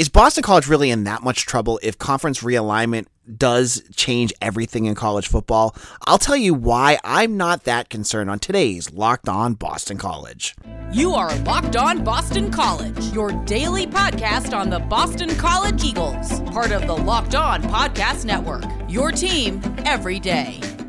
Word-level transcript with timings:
is 0.00 0.08
Boston 0.08 0.42
College 0.42 0.66
really 0.66 0.90
in 0.90 1.04
that 1.04 1.22
much 1.22 1.44
trouble 1.44 1.78
if 1.82 1.98
conference 1.98 2.42
realignment 2.42 3.04
does 3.36 3.82
change 3.94 4.32
everything 4.40 4.86
in 4.86 4.94
college 4.94 5.28
football? 5.28 5.76
I'll 6.06 6.16
tell 6.16 6.38
you 6.38 6.54
why 6.54 6.98
I'm 7.04 7.36
not 7.36 7.64
that 7.64 7.90
concerned 7.90 8.30
on 8.30 8.38
today's 8.38 8.90
Locked 8.94 9.28
On 9.28 9.52
Boston 9.52 9.98
College. 9.98 10.56
You 10.90 11.12
are 11.12 11.36
Locked 11.40 11.76
On 11.76 12.02
Boston 12.02 12.50
College, 12.50 13.12
your 13.12 13.32
daily 13.44 13.86
podcast 13.86 14.56
on 14.56 14.70
the 14.70 14.78
Boston 14.78 15.36
College 15.36 15.84
Eagles, 15.84 16.40
part 16.48 16.72
of 16.72 16.86
the 16.86 16.96
Locked 16.96 17.34
On 17.34 17.62
Podcast 17.64 18.24
Network. 18.24 18.64
Your 18.88 19.12
team 19.12 19.60
every 19.84 20.18
day. 20.18 20.79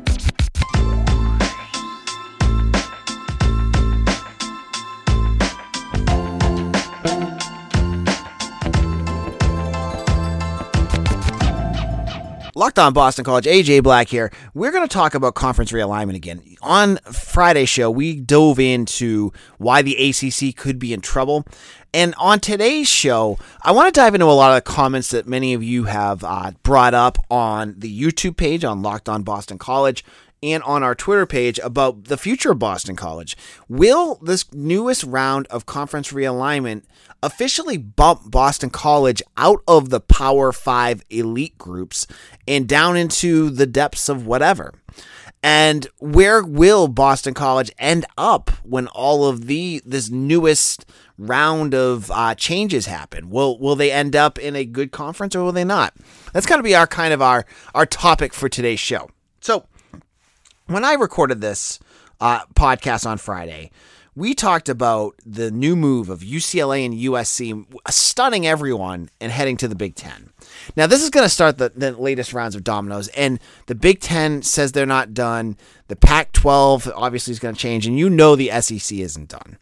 Locked 12.62 12.78
on 12.78 12.92
Boston 12.92 13.24
College, 13.24 13.46
AJ 13.46 13.82
Black 13.82 14.06
here. 14.06 14.30
We're 14.54 14.70
going 14.70 14.86
to 14.86 14.94
talk 14.94 15.16
about 15.16 15.34
conference 15.34 15.72
realignment 15.72 16.14
again. 16.14 16.40
On 16.62 16.96
Friday's 16.98 17.68
show, 17.68 17.90
we 17.90 18.20
dove 18.20 18.60
into 18.60 19.32
why 19.58 19.82
the 19.82 19.96
ACC 19.96 20.54
could 20.54 20.78
be 20.78 20.92
in 20.92 21.00
trouble. 21.00 21.44
And 21.92 22.14
on 22.18 22.38
today's 22.38 22.86
show, 22.86 23.36
I 23.62 23.72
want 23.72 23.92
to 23.92 24.00
dive 24.00 24.14
into 24.14 24.26
a 24.26 24.28
lot 24.28 24.56
of 24.56 24.64
the 24.64 24.70
comments 24.70 25.10
that 25.10 25.26
many 25.26 25.54
of 25.54 25.64
you 25.64 25.86
have 25.86 26.22
uh, 26.22 26.52
brought 26.62 26.94
up 26.94 27.18
on 27.28 27.74
the 27.78 28.00
YouTube 28.00 28.36
page 28.36 28.64
on 28.64 28.80
Locked 28.80 29.08
on 29.08 29.24
Boston 29.24 29.58
College 29.58 30.04
and 30.42 30.62
on 30.64 30.82
our 30.82 30.94
Twitter 30.94 31.26
page 31.26 31.58
about 31.62 32.04
the 32.04 32.16
future 32.16 32.52
of 32.52 32.58
Boston 32.58 32.96
College. 32.96 33.36
Will 33.68 34.16
this 34.16 34.52
newest 34.52 35.04
round 35.04 35.46
of 35.48 35.66
conference 35.66 36.12
realignment 36.12 36.82
officially 37.22 37.78
bump 37.78 38.30
Boston 38.30 38.70
College 38.70 39.22
out 39.36 39.62
of 39.68 39.90
the 39.90 40.00
Power 40.00 40.52
Five 40.52 41.02
elite 41.10 41.56
groups 41.58 42.06
and 42.46 42.68
down 42.68 42.96
into 42.96 43.50
the 43.50 43.66
depths 43.66 44.08
of 44.08 44.26
whatever? 44.26 44.74
And 45.44 45.88
where 45.98 46.42
will 46.44 46.86
Boston 46.86 47.34
College 47.34 47.72
end 47.78 48.04
up 48.16 48.50
when 48.62 48.86
all 48.88 49.26
of 49.26 49.46
the 49.46 49.82
this 49.84 50.08
newest 50.08 50.86
round 51.18 51.74
of 51.74 52.10
uh, 52.12 52.34
changes 52.36 52.86
happen? 52.86 53.28
Will 53.28 53.58
will 53.58 53.74
they 53.74 53.90
end 53.90 54.14
up 54.14 54.38
in 54.38 54.54
a 54.54 54.64
good 54.64 54.92
conference 54.92 55.34
or 55.34 55.42
will 55.42 55.52
they 55.52 55.64
not? 55.64 55.94
That's 56.32 56.46
going 56.46 56.60
to 56.60 56.64
be 56.64 56.76
our 56.76 56.86
kind 56.86 57.12
of 57.12 57.20
our 57.20 57.44
our 57.74 57.86
topic 57.86 58.32
for 58.32 58.48
today's 58.48 58.78
show. 58.78 59.08
So 59.40 59.66
when 60.66 60.84
I 60.84 60.94
recorded 60.94 61.40
this 61.40 61.78
uh, 62.20 62.44
podcast 62.54 63.06
on 63.06 63.18
Friday, 63.18 63.70
we 64.14 64.34
talked 64.34 64.68
about 64.68 65.14
the 65.24 65.50
new 65.50 65.74
move 65.74 66.10
of 66.10 66.20
UCLA 66.20 66.84
and 66.84 66.94
USC 66.94 67.64
stunning 67.88 68.46
everyone 68.46 69.08
and 69.20 69.32
heading 69.32 69.56
to 69.58 69.68
the 69.68 69.74
Big 69.74 69.94
Ten. 69.94 70.30
Now, 70.76 70.86
this 70.86 71.02
is 71.02 71.08
going 71.08 71.24
to 71.24 71.30
start 71.30 71.56
the, 71.56 71.70
the 71.70 71.92
latest 71.92 72.34
rounds 72.34 72.54
of 72.54 72.62
dominoes, 72.62 73.08
and 73.08 73.40
the 73.66 73.74
Big 73.74 74.00
Ten 74.00 74.42
says 74.42 74.72
they're 74.72 74.84
not 74.84 75.14
done. 75.14 75.56
The 75.88 75.96
Pac 75.96 76.32
12 76.32 76.92
obviously 76.94 77.32
is 77.32 77.38
going 77.38 77.54
to 77.54 77.60
change, 77.60 77.86
and 77.86 77.98
you 77.98 78.10
know 78.10 78.36
the 78.36 78.50
SEC 78.60 78.98
isn't 78.98 79.28
done. 79.28 79.56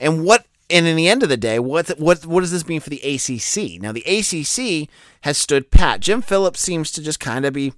And 0.00 0.24
what 0.24 0.46
and 0.68 0.86
in 0.86 0.96
the 0.96 1.08
end 1.08 1.22
of 1.22 1.28
the 1.28 1.36
day, 1.36 1.58
what 1.58 1.88
what 1.98 2.24
what 2.26 2.40
does 2.40 2.50
this 2.50 2.66
mean 2.66 2.80
for 2.80 2.90
the 2.90 3.02
ACC? 3.02 3.80
Now, 3.80 3.92
the 3.92 4.02
ACC 4.02 4.88
has 5.20 5.38
stood 5.38 5.70
pat. 5.70 6.00
Jim 6.00 6.22
Phillips 6.22 6.60
seems 6.60 6.90
to 6.92 7.02
just 7.02 7.20
kind 7.20 7.44
of 7.44 7.52
be 7.52 7.72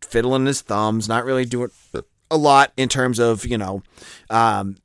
fiddling 0.00 0.46
his 0.46 0.62
thumbs, 0.62 1.08
not 1.08 1.24
really 1.24 1.44
doing 1.44 1.70
a 2.30 2.36
lot 2.36 2.72
in 2.76 2.88
terms 2.88 3.18
of 3.18 3.44
you 3.46 3.58
know 3.58 3.82
um, 4.30 4.76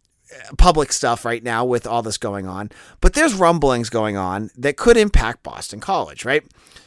public 0.58 0.92
stuff 0.92 1.26
right 1.26 1.44
now 1.44 1.66
with 1.66 1.86
all 1.88 2.02
this 2.02 2.18
going 2.18 2.48
on. 2.48 2.70
But 3.02 3.14
there's 3.14 3.34
rumblings 3.34 3.90
going 3.90 4.18
on 4.18 4.50
that 4.58 4.78
could 4.78 4.98
impact 4.98 5.44
Boston 5.44 5.80
College, 5.80 6.26
right? 6.26 6.44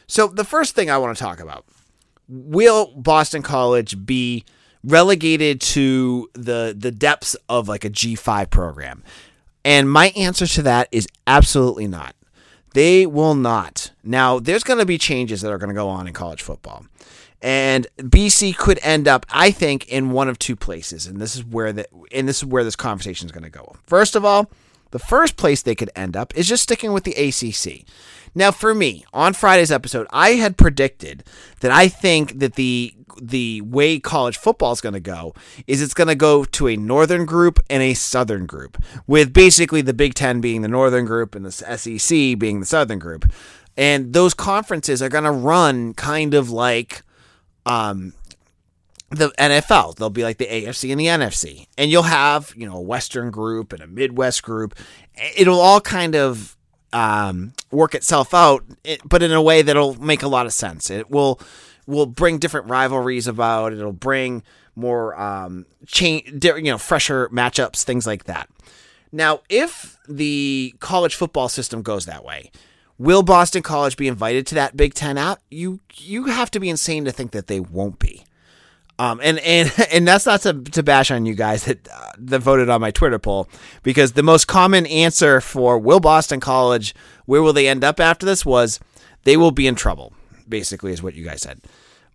So 0.06 0.28
the 0.28 0.44
first 0.44 0.74
thing 0.74 0.90
I 0.90 0.98
want 0.98 1.16
to 1.16 1.22
talk 1.22 1.40
about: 1.40 1.64
Will 2.28 2.92
Boston 2.96 3.42
College 3.42 4.04
be 4.06 4.44
relegated 4.84 5.60
to 5.60 6.30
the 6.34 6.74
the 6.76 6.92
depths 6.92 7.34
of 7.48 7.68
like 7.68 7.84
a 7.84 7.90
G5 7.90 8.50
program? 8.50 9.02
And 9.64 9.90
my 9.90 10.12
answer 10.16 10.46
to 10.46 10.62
that 10.62 10.88
is 10.92 11.08
absolutely 11.26 11.88
not. 11.88 12.14
They 12.72 13.06
will 13.06 13.34
not. 13.34 13.90
Now, 14.04 14.38
there's 14.38 14.62
going 14.62 14.78
to 14.78 14.86
be 14.86 14.98
changes 14.98 15.40
that 15.40 15.50
are 15.50 15.58
going 15.58 15.70
to 15.70 15.74
go 15.74 15.88
on 15.88 16.06
in 16.06 16.12
college 16.12 16.42
football. 16.42 16.84
And 17.42 17.86
BC 17.98 18.56
could 18.56 18.78
end 18.82 19.06
up, 19.06 19.26
I 19.30 19.50
think, 19.50 19.86
in 19.88 20.10
one 20.10 20.28
of 20.28 20.38
two 20.38 20.56
places, 20.56 21.06
and 21.06 21.20
this 21.20 21.36
is 21.36 21.44
where 21.44 21.72
the 21.72 21.86
and 22.12 22.26
this 22.26 22.38
is 22.38 22.44
where 22.44 22.64
this 22.64 22.76
conversation 22.76 23.26
is 23.26 23.32
going 23.32 23.44
to 23.44 23.50
go. 23.50 23.76
First 23.86 24.16
of 24.16 24.24
all, 24.24 24.50
the 24.90 24.98
first 24.98 25.36
place 25.36 25.62
they 25.62 25.74
could 25.74 25.90
end 25.94 26.16
up 26.16 26.36
is 26.36 26.48
just 26.48 26.62
sticking 26.62 26.92
with 26.92 27.04
the 27.04 27.12
ACC. 27.12 27.86
Now, 28.34 28.50
for 28.50 28.74
me, 28.74 29.04
on 29.12 29.32
Friday's 29.32 29.72
episode, 29.72 30.06
I 30.10 30.30
had 30.32 30.56
predicted 30.56 31.24
that 31.60 31.70
I 31.70 31.88
think 31.88 32.38
that 32.38 32.54
the 32.54 32.94
the 33.20 33.62
way 33.62 33.98
college 33.98 34.36
football 34.36 34.72
is 34.72 34.82
going 34.82 34.92
to 34.92 35.00
go 35.00 35.32
is 35.66 35.80
it's 35.80 35.94
going 35.94 36.08
to 36.08 36.14
go 36.14 36.44
to 36.44 36.68
a 36.68 36.76
northern 36.76 37.24
group 37.24 37.58
and 37.70 37.82
a 37.82 37.94
southern 37.94 38.44
group, 38.44 38.82
with 39.06 39.32
basically 39.32 39.80
the 39.80 39.94
Big 39.94 40.14
Ten 40.14 40.40
being 40.40 40.62
the 40.62 40.68
northern 40.68 41.04
group 41.06 41.34
and 41.34 41.44
the 41.44 41.50
SEC 41.50 42.38
being 42.38 42.60
the 42.60 42.66
southern 42.66 42.98
group. 42.98 43.30
And 43.76 44.12
those 44.12 44.34
conferences 44.34 45.02
are 45.02 45.08
going 45.08 45.24
to 45.24 45.30
run 45.30 45.94
kind 45.94 46.34
of 46.34 46.50
like 46.50 47.02
um, 47.66 48.12
the 49.10 49.28
NFL. 49.38 49.96
They'll 49.96 50.10
be 50.10 50.22
like 50.22 50.38
the 50.38 50.46
AFC 50.46 50.90
and 50.90 51.00
the 51.00 51.06
NFC. 51.06 51.66
And 51.76 51.90
you'll 51.90 52.04
have, 52.04 52.52
you 52.56 52.66
know, 52.66 52.76
a 52.76 52.80
Western 52.80 53.30
group 53.30 53.72
and 53.72 53.82
a 53.82 53.86
Midwest 53.86 54.42
group. 54.42 54.74
It'll 55.36 55.60
all 55.60 55.80
kind 55.80 56.16
of 56.16 56.56
um, 56.92 57.52
work 57.70 57.94
itself 57.94 58.32
out, 58.32 58.64
but 59.04 59.22
in 59.22 59.32
a 59.32 59.42
way 59.42 59.62
that'll 59.62 60.00
make 60.02 60.22
a 60.22 60.28
lot 60.28 60.46
of 60.46 60.52
sense. 60.52 60.90
It 60.90 61.10
will 61.10 61.40
will 61.86 62.06
bring 62.06 62.38
different 62.38 62.68
rivalries 62.68 63.28
about. 63.28 63.72
It'll 63.72 63.92
bring 63.92 64.42
more 64.74 65.18
um, 65.18 65.66
change, 65.86 66.44
you 66.44 66.62
know, 66.62 66.78
fresher 66.78 67.28
matchups, 67.28 67.84
things 67.84 68.06
like 68.06 68.24
that. 68.24 68.48
Now, 69.12 69.40
if 69.48 69.96
the 70.08 70.74
college 70.80 71.14
football 71.14 71.48
system 71.48 71.82
goes 71.82 72.06
that 72.06 72.24
way, 72.24 72.50
Will 72.98 73.22
Boston 73.22 73.62
College 73.62 73.96
be 73.96 74.08
invited 74.08 74.46
to 74.48 74.54
that 74.54 74.76
Big 74.76 74.94
Ten 74.94 75.18
out? 75.18 75.40
You 75.50 75.80
you 75.94 76.24
have 76.26 76.50
to 76.52 76.60
be 76.60 76.70
insane 76.70 77.04
to 77.04 77.12
think 77.12 77.32
that 77.32 77.46
they 77.46 77.60
won't 77.60 77.98
be. 77.98 78.24
Um, 78.98 79.20
and 79.22 79.38
and 79.40 79.72
and 79.92 80.08
that's 80.08 80.26
not 80.26 80.42
to, 80.42 80.54
to 80.54 80.82
bash 80.82 81.10
on 81.10 81.26
you 81.26 81.34
guys 81.34 81.64
that 81.64 81.86
uh, 81.88 82.12
that 82.18 82.40
voted 82.40 82.70
on 82.70 82.80
my 82.80 82.90
Twitter 82.90 83.18
poll 83.18 83.48
because 83.82 84.12
the 84.12 84.22
most 84.22 84.46
common 84.46 84.86
answer 84.86 85.40
for 85.40 85.78
will 85.78 86.00
Boston 86.00 86.40
College 86.40 86.94
where 87.26 87.42
will 87.42 87.52
they 87.52 87.68
end 87.68 87.84
up 87.84 88.00
after 88.00 88.24
this 88.24 88.46
was 88.46 88.80
they 89.24 89.36
will 89.36 89.50
be 89.50 89.66
in 89.66 89.74
trouble. 89.74 90.12
Basically, 90.48 90.92
is 90.92 91.02
what 91.02 91.14
you 91.14 91.24
guys 91.24 91.42
said. 91.42 91.60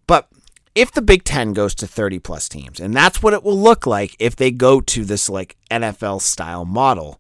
But 0.08 0.30
if 0.74 0.92
the 0.92 1.02
Big 1.02 1.26
Ten 1.26 1.52
goes 1.52 1.76
to 1.76 1.86
30 1.86 2.20
plus 2.20 2.48
teams, 2.48 2.80
and 2.80 2.94
that's 2.94 3.22
what 3.22 3.34
it 3.34 3.44
will 3.44 3.60
look 3.60 3.86
like 3.86 4.16
if 4.20 4.38
they 4.38 4.52
go 4.52 4.80
to 4.80 5.04
this 5.04 5.30
like 5.30 5.58
NFL 5.70 6.22
style 6.22 6.64
model, 6.64 7.20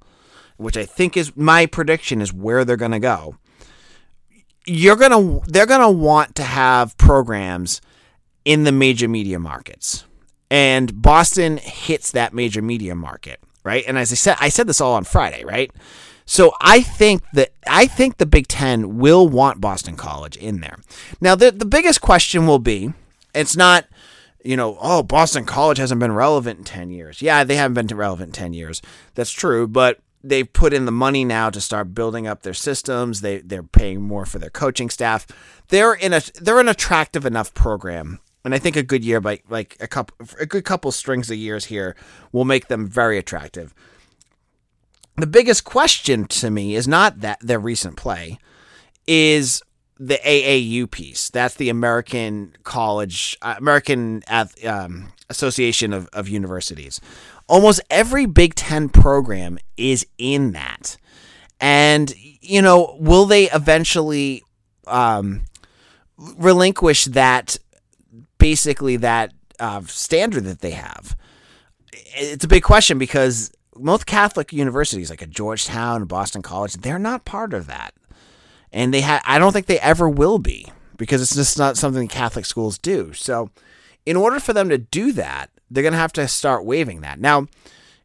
which 0.55 0.77
I 0.77 0.85
think 0.85 1.17
is 1.17 1.35
my 1.35 1.65
prediction 1.65 2.21
is 2.21 2.31
where 2.31 2.63
they're 2.63 2.77
going 2.77 2.91
to 2.91 2.99
go 2.99 3.35
you're 4.65 4.95
gonna 4.95 5.39
they're 5.47 5.65
gonna 5.65 5.91
want 5.91 6.35
to 6.35 6.43
have 6.43 6.97
programs 6.97 7.81
in 8.45 8.63
the 8.63 8.71
major 8.71 9.07
media 9.07 9.39
markets, 9.39 10.05
and 10.49 11.01
Boston 11.01 11.57
hits 11.57 12.11
that 12.11 12.33
major 12.33 12.61
media 12.61 12.95
market, 12.95 13.39
right? 13.63 13.83
And 13.87 13.97
as 13.97 14.11
I 14.11 14.15
said, 14.15 14.37
I 14.39 14.49
said 14.49 14.67
this 14.67 14.81
all 14.81 14.93
on 14.93 15.03
Friday, 15.03 15.43
right? 15.43 15.71
So 16.25 16.53
I 16.61 16.81
think 16.81 17.23
that 17.33 17.51
I 17.67 17.87
think 17.87 18.17
the 18.17 18.25
Big 18.25 18.47
Ten 18.47 18.97
will 18.97 19.27
want 19.27 19.59
Boston 19.59 19.95
College 19.95 20.37
in 20.37 20.61
there. 20.61 20.77
Now, 21.19 21.35
the 21.35 21.51
the 21.51 21.65
biggest 21.65 22.01
question 22.01 22.47
will 22.47 22.59
be, 22.59 22.93
it's 23.33 23.57
not, 23.57 23.85
you 24.43 24.55
know, 24.55 24.77
oh, 24.79 25.03
Boston 25.03 25.45
College 25.45 25.77
hasn't 25.77 25.99
been 25.99 26.13
relevant 26.13 26.59
in 26.59 26.65
ten 26.65 26.89
years. 26.89 27.21
Yeah, 27.21 27.43
they 27.43 27.55
haven't 27.55 27.87
been 27.87 27.97
relevant 27.97 28.29
in 28.29 28.33
ten 28.33 28.53
years. 28.53 28.81
That's 29.15 29.31
true, 29.31 29.67
but 29.67 29.99
they've 30.23 30.51
put 30.51 30.73
in 30.73 30.85
the 30.85 30.91
money 30.91 31.25
now 31.25 31.49
to 31.49 31.61
start 31.61 31.93
building 31.93 32.27
up 32.27 32.43
their 32.43 32.53
systems. 32.53 33.21
They 33.21 33.39
they're 33.39 33.63
paying 33.63 34.01
more 34.01 34.25
for 34.25 34.39
their 34.39 34.49
coaching 34.49 34.89
staff. 34.89 35.27
They're 35.69 35.93
in 35.93 36.13
a 36.13 36.21
they're 36.35 36.59
an 36.59 36.69
attractive 36.69 37.25
enough 37.25 37.53
program. 37.53 38.19
And 38.43 38.55
I 38.55 38.59
think 38.59 38.75
a 38.75 38.83
good 38.83 39.05
year 39.05 39.21
by 39.21 39.41
like 39.49 39.77
a 39.79 39.87
couple 39.87 40.17
a 40.39 40.45
good 40.45 40.65
couple 40.65 40.91
strings 40.91 41.29
of 41.29 41.37
years 41.37 41.65
here 41.65 41.95
will 42.31 42.45
make 42.45 42.67
them 42.67 42.87
very 42.87 43.17
attractive. 43.17 43.73
The 45.17 45.27
biggest 45.27 45.63
question 45.63 46.25
to 46.25 46.49
me 46.49 46.75
is 46.75 46.87
not 46.87 47.19
that 47.19 47.39
their 47.41 47.59
recent 47.59 47.97
play 47.97 48.39
is 49.05 49.61
the 49.99 50.19
AAU 50.25 50.89
piece. 50.89 51.29
That's 51.29 51.55
the 51.55 51.69
American 51.69 52.55
College 52.63 53.37
uh, 53.41 53.55
American 53.57 54.23
um, 54.65 55.11
Association 55.29 55.93
of, 55.93 56.09
of 56.11 56.27
Universities 56.27 56.99
almost 57.51 57.81
every 57.89 58.25
Big 58.25 58.55
Ten 58.55 58.89
program 58.89 59.59
is 59.75 60.07
in 60.17 60.53
that. 60.53 60.97
And, 61.59 62.13
you 62.41 62.61
know, 62.61 62.95
will 62.99 63.25
they 63.25 63.51
eventually 63.51 64.41
um, 64.87 65.41
relinquish 66.17 67.05
that, 67.05 67.57
basically, 68.37 68.95
that 68.97 69.33
uh, 69.59 69.81
standard 69.85 70.45
that 70.45 70.61
they 70.61 70.71
have? 70.71 71.15
It's 72.15 72.45
a 72.45 72.47
big 72.47 72.63
question 72.63 72.97
because 72.97 73.51
most 73.75 74.05
Catholic 74.05 74.53
universities, 74.53 75.09
like 75.09 75.21
at 75.21 75.29
Georgetown 75.29 76.05
Boston 76.05 76.41
College, 76.41 76.75
they're 76.75 76.97
not 76.99 77.25
part 77.25 77.53
of 77.53 77.67
that. 77.67 77.93
and 78.71 78.93
they 78.93 79.01
had 79.01 79.21
I 79.25 79.39
don't 79.39 79.51
think 79.51 79.65
they 79.65 79.79
ever 79.79 80.07
will 80.09 80.39
be 80.39 80.71
because 80.97 81.21
it's 81.21 81.35
just 81.35 81.57
not 81.57 81.77
something 81.77 82.07
Catholic 82.07 82.45
schools 82.45 82.77
do. 82.77 83.13
So, 83.13 83.49
in 84.05 84.15
order 84.15 84.39
for 84.39 84.53
them 84.53 84.69
to 84.69 84.77
do 84.77 85.11
that, 85.13 85.49
they're 85.71 85.83
going 85.83 85.93
to 85.93 85.99
have 85.99 86.13
to 86.13 86.27
start 86.27 86.65
waiving 86.65 87.01
that. 87.01 87.19
Now, 87.19 87.47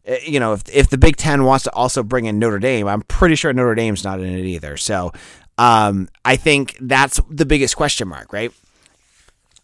eh, 0.05 0.21
you 0.25 0.41
know, 0.41 0.53
if 0.53 0.63
if 0.73 0.89
the 0.89 0.99
Big 0.99 1.17
Ten 1.17 1.45
wants 1.45 1.65
to 1.65 1.73
also 1.75 2.03
bring 2.03 2.27
in 2.27 2.39
Notre 2.39 2.59
Dame, 2.59 2.89
I'm 2.89 3.03
pretty 3.03 3.35
sure 3.35 3.53
Notre 3.53 3.75
Dame's 3.75 4.05
not 4.05 4.21
in 4.21 4.27
it 4.27 4.45
either. 4.45 4.77
So, 4.77 5.13
um, 5.59 6.09
I 6.25 6.37
think 6.37 6.77
that's 6.81 7.21
the 7.31 7.47
biggest 7.47 7.77
question 7.77 8.09
mark, 8.09 8.33
right? 8.33 8.53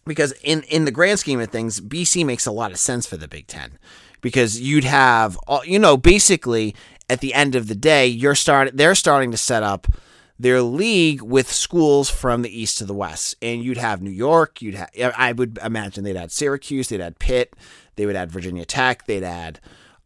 Because 0.05 0.33
in 0.43 0.63
in 0.63 0.85
the 0.85 0.91
grand 0.91 1.19
scheme 1.19 1.39
of 1.39 1.49
things, 1.49 1.79
BC 1.79 2.25
makes 2.25 2.45
a 2.45 2.51
lot 2.51 2.71
of 2.71 2.77
sense 2.77 3.05
for 3.05 3.17
the 3.17 3.27
Big 3.27 3.47
Ten 3.47 3.79
because 4.21 4.59
you'd 4.59 4.85
have, 4.85 5.37
you 5.65 5.77
know, 5.77 5.97
basically 5.97 6.75
at 7.09 7.19
the 7.19 7.33
end 7.33 7.53
of 7.55 7.67
the 7.67 7.75
day, 7.75 8.07
you're 8.07 8.35
start 8.35 8.75
they're 8.75 8.95
starting 8.95 9.31
to 9.31 9.37
set 9.37 9.61
up 9.61 9.87
their 10.39 10.61
league 10.61 11.21
with 11.21 11.51
schools 11.51 12.09
from 12.09 12.41
the 12.41 12.61
east 12.61 12.79
to 12.79 12.85
the 12.85 12.93
west, 12.93 13.35
and 13.41 13.63
you'd 13.63 13.77
have 13.77 14.01
New 14.01 14.09
York, 14.09 14.61
you'd 14.61 14.75
have 14.75 14.89
I 15.15 15.31
would 15.31 15.59
imagine 15.63 16.03
they'd 16.03 16.17
add 16.17 16.31
Syracuse, 16.31 16.89
they'd 16.89 17.01
add 17.01 17.19
Pitt, 17.19 17.53
they 17.95 18.05
would 18.05 18.15
add 18.15 18.31
Virginia 18.31 18.65
Tech, 18.65 19.05
they'd 19.05 19.23
add. 19.23 19.59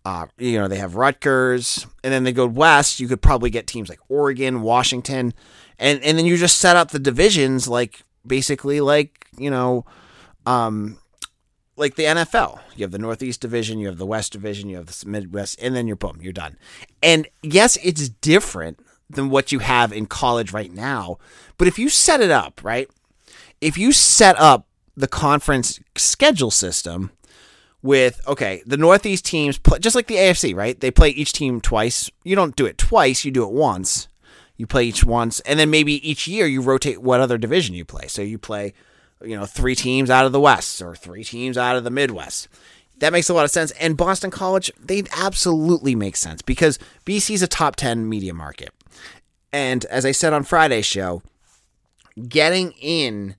Uh, 0.06 0.28
you 0.38 0.57
know 0.57 0.69
they 0.69 0.78
have 0.78 0.95
Rutgers, 0.95 1.86
and 2.04 2.13
then 2.13 2.24
they 2.24 2.31
go 2.31 2.45
west. 2.45 3.00
You 3.00 3.10
could 3.10 3.22
probably 3.22 3.50
get 3.50 3.68
teams 3.68 3.89
like 3.89 4.00
Oregon, 4.07 4.62
Washington, 4.62 5.34
and 5.78 6.01
and 6.01 6.18
then 6.18 6.25
you 6.25 6.38
just 6.38 6.60
set 6.60 6.78
up 6.78 6.92
the 6.92 7.00
divisions 7.00 7.68
like 7.68 8.04
basically 8.25 8.80
like 8.80 9.28
you 9.38 9.50
know 9.50 9.86
um 10.45 10.98
like 11.78 11.95
the 11.95 12.04
NFL. 12.04 12.60
You 12.75 12.84
have 12.84 12.92
the 12.92 12.98
Northeast 12.98 13.42
Division, 13.42 13.80
you 13.80 13.88
have 13.88 13.98
the 13.98 14.06
West 14.06 14.34
Division, 14.34 14.69
you 14.69 14.78
have 14.78 14.88
the 14.88 15.10
Midwest, 15.10 15.62
and 15.62 15.75
then 15.75 15.88
you're 15.88 15.95
boom, 15.95 16.19
you're 16.22 16.34
done. 16.34 16.57
And 17.01 17.28
yes, 17.44 17.78
it's 17.84 18.10
different 18.10 18.80
than 19.10 19.30
what 19.30 19.51
you 19.51 19.60
have 19.60 19.94
in 19.94 20.06
college 20.06 20.51
right 20.51 20.74
now. 20.74 21.18
But 21.57 21.68
if 21.68 21.80
you 21.80 21.89
set 21.89 22.19
it 22.19 22.31
up, 22.31 22.62
right? 22.63 22.89
If 23.62 23.78
you 23.78 23.92
set 23.92 24.38
up 24.39 24.68
the 24.95 25.07
conference 25.07 25.80
schedule 25.95 26.51
system 26.51 27.12
with 27.88 28.22
okay, 28.28 28.62
the 28.66 28.78
Northeast 28.78 29.25
teams 29.25 29.57
play 29.57 29.80
just 29.80 29.95
like 29.95 30.07
the 30.07 30.16
AFC, 30.16 30.54
right? 30.54 30.80
They 30.80 30.92
play 30.92 31.10
each 31.10 31.34
team 31.34 31.62
twice. 31.62 32.12
You 32.24 32.36
don't 32.36 32.56
do 32.56 32.66
it 32.66 32.78
twice, 32.78 33.25
you 33.25 33.31
do 33.31 33.44
it 33.44 33.51
once. 33.51 34.07
You 34.57 34.68
play 34.68 34.86
each 34.86 35.04
once, 35.04 35.39
and 35.42 35.60
then 35.60 35.69
maybe 35.69 36.07
each 36.07 36.28
year 36.28 36.48
you 36.48 36.62
rotate 36.62 37.01
what 37.01 37.19
other 37.19 37.38
division 37.38 37.75
you 37.75 37.86
play. 37.86 38.07
So 38.07 38.24
you 38.24 38.39
play 38.39 38.74
you 39.24 39.36
know, 39.36 39.45
three 39.45 39.75
teams 39.75 40.10
out 40.10 40.25
of 40.25 40.31
the 40.31 40.39
West 40.39 40.81
or 40.81 40.95
three 40.95 41.24
teams 41.24 41.57
out 41.57 41.75
of 41.75 41.84
the 41.84 41.89
Midwest. 41.89 42.48
That 43.00 43.13
makes 43.13 43.30
a 43.30 43.34
lot 43.34 43.45
of 43.45 43.51
sense. 43.51 43.72
And 43.72 43.95
Boston 43.95 44.31
College, 44.31 44.72
they 44.80 45.04
absolutely 45.16 45.95
make 45.95 46.16
sense 46.16 46.42
because 46.42 46.80
BC 47.06 47.36
is 47.36 47.42
a 47.42 47.48
top 47.48 47.75
10 47.75 48.07
media 48.07 48.34
market. 48.34 48.72
And 49.54 49.86
as 49.86 50.06
I 50.06 50.12
said 50.12 50.34
on 50.34 50.44
Friday's 50.44 50.86
show, 50.86 51.22
getting 52.28 52.72
in 52.74 53.36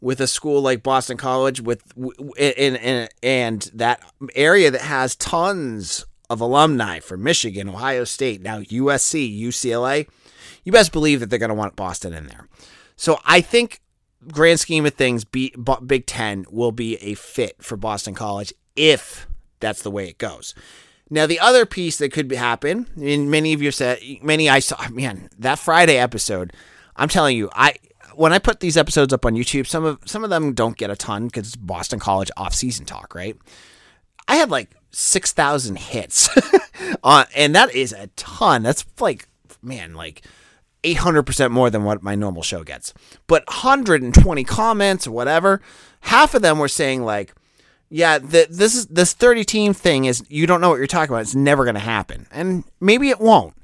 with 0.00 0.20
a 0.20 0.26
school 0.26 0.60
like 0.60 0.82
Boston 0.82 1.16
College 1.16 1.60
with 1.60 1.82
in, 2.36 2.76
in 2.76 3.08
and 3.22 3.70
that 3.74 4.00
area 4.34 4.70
that 4.70 4.82
has 4.82 5.16
tons 5.16 6.06
of 6.30 6.40
alumni 6.40 7.00
from 7.00 7.22
Michigan, 7.22 7.68
Ohio 7.68 8.04
State, 8.04 8.42
now 8.42 8.60
USC, 8.60 9.40
UCLA, 9.40 10.08
you 10.64 10.72
best 10.72 10.92
believe 10.92 11.20
that 11.20 11.30
they're 11.30 11.38
going 11.38 11.48
to 11.48 11.54
want 11.54 11.76
Boston 11.76 12.12
in 12.12 12.26
there. 12.26 12.48
So 12.96 13.18
I 13.24 13.40
think 13.40 13.80
grand 14.32 14.60
scheme 14.60 14.84
of 14.86 14.94
things, 14.94 15.24
B, 15.24 15.54
Big 15.86 16.06
Ten 16.06 16.44
will 16.50 16.72
be 16.72 16.96
a 16.96 17.14
fit 17.14 17.62
for 17.62 17.76
Boston 17.76 18.14
College 18.14 18.52
if 18.76 19.26
that's 19.60 19.82
the 19.82 19.90
way 19.90 20.08
it 20.08 20.18
goes. 20.18 20.54
Now, 21.10 21.26
the 21.26 21.40
other 21.40 21.64
piece 21.64 21.96
that 21.98 22.12
could 22.12 22.30
happen, 22.32 22.86
and 22.96 23.30
many 23.30 23.54
of 23.54 23.62
you 23.62 23.70
said, 23.70 23.98
many 24.22 24.48
I 24.48 24.58
saw, 24.58 24.88
man, 24.90 25.30
that 25.38 25.58
Friday 25.58 25.96
episode, 25.96 26.52
I'm 26.96 27.08
telling 27.08 27.36
you, 27.36 27.48
I 27.54 27.76
when 28.18 28.32
I 28.32 28.40
put 28.40 28.58
these 28.58 28.76
episodes 28.76 29.12
up 29.12 29.24
on 29.24 29.34
YouTube, 29.34 29.66
some 29.66 29.84
of 29.84 30.00
some 30.04 30.24
of 30.24 30.30
them 30.30 30.52
don't 30.52 30.76
get 30.76 30.90
a 30.90 30.96
ton 30.96 31.26
because 31.26 31.54
Boston 31.54 32.00
College 32.00 32.30
off 32.36 32.52
season 32.52 32.84
talk, 32.84 33.14
right? 33.14 33.36
I 34.26 34.36
had 34.36 34.50
like 34.50 34.74
six 34.90 35.32
thousand 35.32 35.78
hits, 35.78 36.28
on, 37.04 37.26
and 37.36 37.54
that 37.54 37.72
is 37.74 37.92
a 37.92 38.08
ton. 38.16 38.64
That's 38.64 38.84
like, 38.98 39.28
man, 39.62 39.94
like 39.94 40.22
800% 40.82 41.50
more 41.52 41.70
than 41.70 41.84
what 41.84 42.02
my 42.02 42.16
normal 42.16 42.42
show 42.42 42.64
gets. 42.64 42.92
But 43.28 43.46
120 43.46 44.44
comments 44.44 45.06
or 45.06 45.12
whatever, 45.12 45.60
half 46.00 46.34
of 46.34 46.42
them 46.42 46.58
were 46.58 46.68
saying 46.68 47.04
like, 47.04 47.34
yeah, 47.88 48.18
this 48.18 48.74
is 48.74 48.86
this 48.86 49.12
30 49.12 49.44
team 49.44 49.72
thing 49.72 50.04
is 50.04 50.22
you 50.28 50.46
don't 50.46 50.60
know 50.60 50.70
what 50.70 50.78
you're 50.78 50.86
talking 50.86 51.12
about. 51.12 51.22
It's 51.22 51.34
never 51.34 51.64
going 51.64 51.74
to 51.74 51.80
happen. 51.80 52.26
And 52.30 52.64
maybe 52.80 53.10
it 53.10 53.20
won't. 53.20 53.54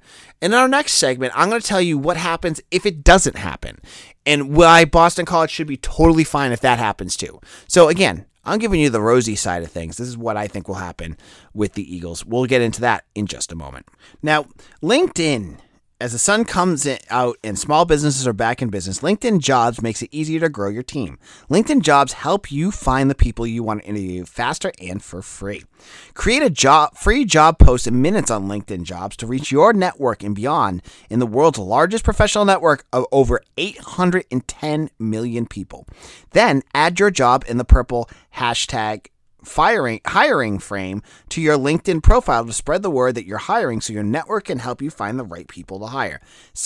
In 0.44 0.52
our 0.52 0.68
next 0.68 0.92
segment, 0.96 1.32
I'm 1.34 1.48
going 1.48 1.62
to 1.62 1.66
tell 1.66 1.80
you 1.80 1.96
what 1.96 2.18
happens 2.18 2.60
if 2.70 2.84
it 2.84 3.02
doesn't 3.02 3.38
happen 3.38 3.80
and 4.26 4.54
why 4.54 4.84
Boston 4.84 5.24
College 5.24 5.50
should 5.50 5.66
be 5.66 5.78
totally 5.78 6.22
fine 6.22 6.52
if 6.52 6.60
that 6.60 6.78
happens 6.78 7.16
too. 7.16 7.40
So 7.66 7.88
again, 7.88 8.26
I'm 8.44 8.58
giving 8.58 8.78
you 8.78 8.90
the 8.90 9.00
rosy 9.00 9.36
side 9.36 9.62
of 9.62 9.70
things. 9.70 9.96
This 9.96 10.06
is 10.06 10.18
what 10.18 10.36
I 10.36 10.46
think 10.46 10.68
will 10.68 10.74
happen 10.74 11.16
with 11.54 11.72
the 11.72 11.96
Eagles. 11.96 12.26
We'll 12.26 12.44
get 12.44 12.60
into 12.60 12.82
that 12.82 13.06
in 13.14 13.26
just 13.26 13.52
a 13.52 13.56
moment. 13.56 13.86
Now, 14.22 14.44
LinkedIn 14.82 15.60
as 16.00 16.12
the 16.12 16.18
sun 16.18 16.44
comes 16.44 16.88
out 17.08 17.38
and 17.44 17.58
small 17.58 17.84
businesses 17.84 18.26
are 18.26 18.32
back 18.32 18.60
in 18.60 18.68
business, 18.68 19.00
LinkedIn 19.00 19.38
Jobs 19.38 19.80
makes 19.80 20.02
it 20.02 20.08
easier 20.12 20.40
to 20.40 20.48
grow 20.48 20.68
your 20.68 20.82
team. 20.82 21.18
LinkedIn 21.48 21.82
Jobs 21.82 22.14
help 22.14 22.50
you 22.50 22.70
find 22.72 23.08
the 23.08 23.14
people 23.14 23.46
you 23.46 23.62
want 23.62 23.82
to 23.82 23.88
interview 23.88 24.24
faster 24.24 24.72
and 24.80 25.02
for 25.02 25.22
free. 25.22 25.62
Create 26.14 26.42
a 26.42 26.50
job 26.50 26.96
free 26.96 27.24
job 27.24 27.58
post 27.58 27.86
in 27.86 28.02
minutes 28.02 28.30
on 28.30 28.48
LinkedIn 28.48 28.82
Jobs 28.82 29.16
to 29.18 29.26
reach 29.26 29.52
your 29.52 29.72
network 29.72 30.24
and 30.24 30.34
beyond 30.34 30.82
in 31.08 31.20
the 31.20 31.26
world's 31.26 31.58
largest 31.58 32.04
professional 32.04 32.44
network 32.44 32.84
of 32.92 33.06
over 33.12 33.40
810 33.56 34.90
million 34.98 35.46
people. 35.46 35.86
Then 36.32 36.62
add 36.74 36.98
your 36.98 37.12
job 37.12 37.44
in 37.46 37.56
the 37.56 37.64
purple 37.64 38.10
hashtag 38.36 39.06
firing 39.44 40.00
hiring 40.06 40.58
frame 40.58 41.02
to 41.28 41.40
your 41.40 41.56
LinkedIn 41.56 42.02
profile 42.02 42.44
to 42.44 42.52
spread 42.52 42.82
the 42.82 42.90
word 42.90 43.14
that 43.14 43.26
you're 43.26 43.38
hiring 43.38 43.80
so 43.80 43.92
your 43.92 44.02
network 44.02 44.44
can 44.44 44.58
help 44.58 44.82
you 44.82 44.90
find 44.90 45.18
the 45.18 45.24
right 45.24 45.48
people 45.48 45.78
to 45.80 45.86
hire. 45.86 46.20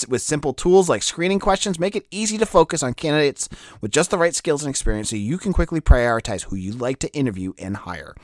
With 0.07 0.21
simple 0.21 0.53
tools 0.53 0.89
like 0.89 1.03
screening 1.03 1.39
questions, 1.39 1.79
make 1.79 1.95
it 1.95 2.07
easy 2.11 2.37
to 2.37 2.45
focus 2.45 2.83
on 2.83 2.93
candidates 2.93 3.49
with 3.81 3.91
just 3.91 4.11
the 4.11 4.17
right 4.17 4.35
skills 4.35 4.63
and 4.63 4.69
experience 4.69 5.09
so 5.09 5.15
you 5.15 5.37
can 5.37 5.53
quickly 5.53 5.81
prioritize 5.81 6.43
who 6.43 6.55
you'd 6.55 6.81
like 6.81 6.99
to 6.99 7.13
interview 7.13 7.53
and 7.57 7.77
hire. 7.77 8.15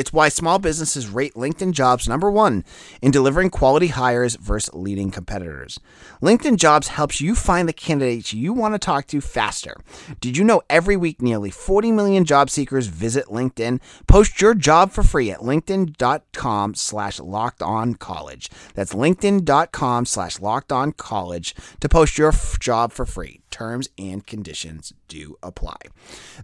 It's 0.00 0.14
why 0.14 0.30
small 0.30 0.58
businesses 0.58 1.08
rate 1.08 1.34
LinkedIn 1.34 1.72
jobs 1.72 2.08
number 2.08 2.30
one 2.30 2.64
in 3.02 3.10
delivering 3.10 3.50
quality 3.50 3.88
hires 3.88 4.34
versus 4.34 4.72
leading 4.72 5.10
competitors. 5.10 5.78
LinkedIn 6.22 6.56
jobs 6.56 6.88
helps 6.88 7.20
you 7.20 7.34
find 7.34 7.68
the 7.68 7.74
candidates 7.74 8.32
you 8.32 8.54
want 8.54 8.72
to 8.72 8.78
talk 8.78 9.06
to 9.08 9.20
faster. 9.20 9.76
Did 10.18 10.38
you 10.38 10.44
know 10.44 10.62
every 10.70 10.96
week 10.96 11.20
nearly 11.20 11.50
40 11.50 11.92
million 11.92 12.24
job 12.24 12.48
seekers 12.48 12.86
visit 12.86 13.26
LinkedIn? 13.26 13.78
Post 14.06 14.40
your 14.40 14.54
job 14.54 14.90
for 14.90 15.02
free 15.02 15.30
at 15.30 15.40
linkedin.com 15.40 16.76
slash 16.76 17.20
locked 17.20 17.60
on 17.60 17.92
college. 17.92 18.48
That's 18.72 18.94
linkedin.com 18.94 20.06
slash 20.06 20.40
locked 20.40 20.72
on 20.72 20.92
college 20.92 21.54
to 21.80 21.90
post 21.90 22.16
your 22.16 22.28
f- 22.28 22.58
job 22.58 22.92
for 22.92 23.04
free. 23.04 23.42
Terms 23.50 23.90
and 23.98 24.26
conditions 24.26 24.94
do 25.08 25.36
apply. 25.42 25.76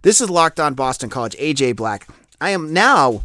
This 0.03 0.21
is 0.21 0.29
Locked 0.29 0.59
On 0.59 0.75
Boston 0.75 1.09
College. 1.09 1.35
AJ 1.37 1.75
Black. 1.75 2.07
I 2.39 2.51
am 2.51 2.71
now 2.71 3.23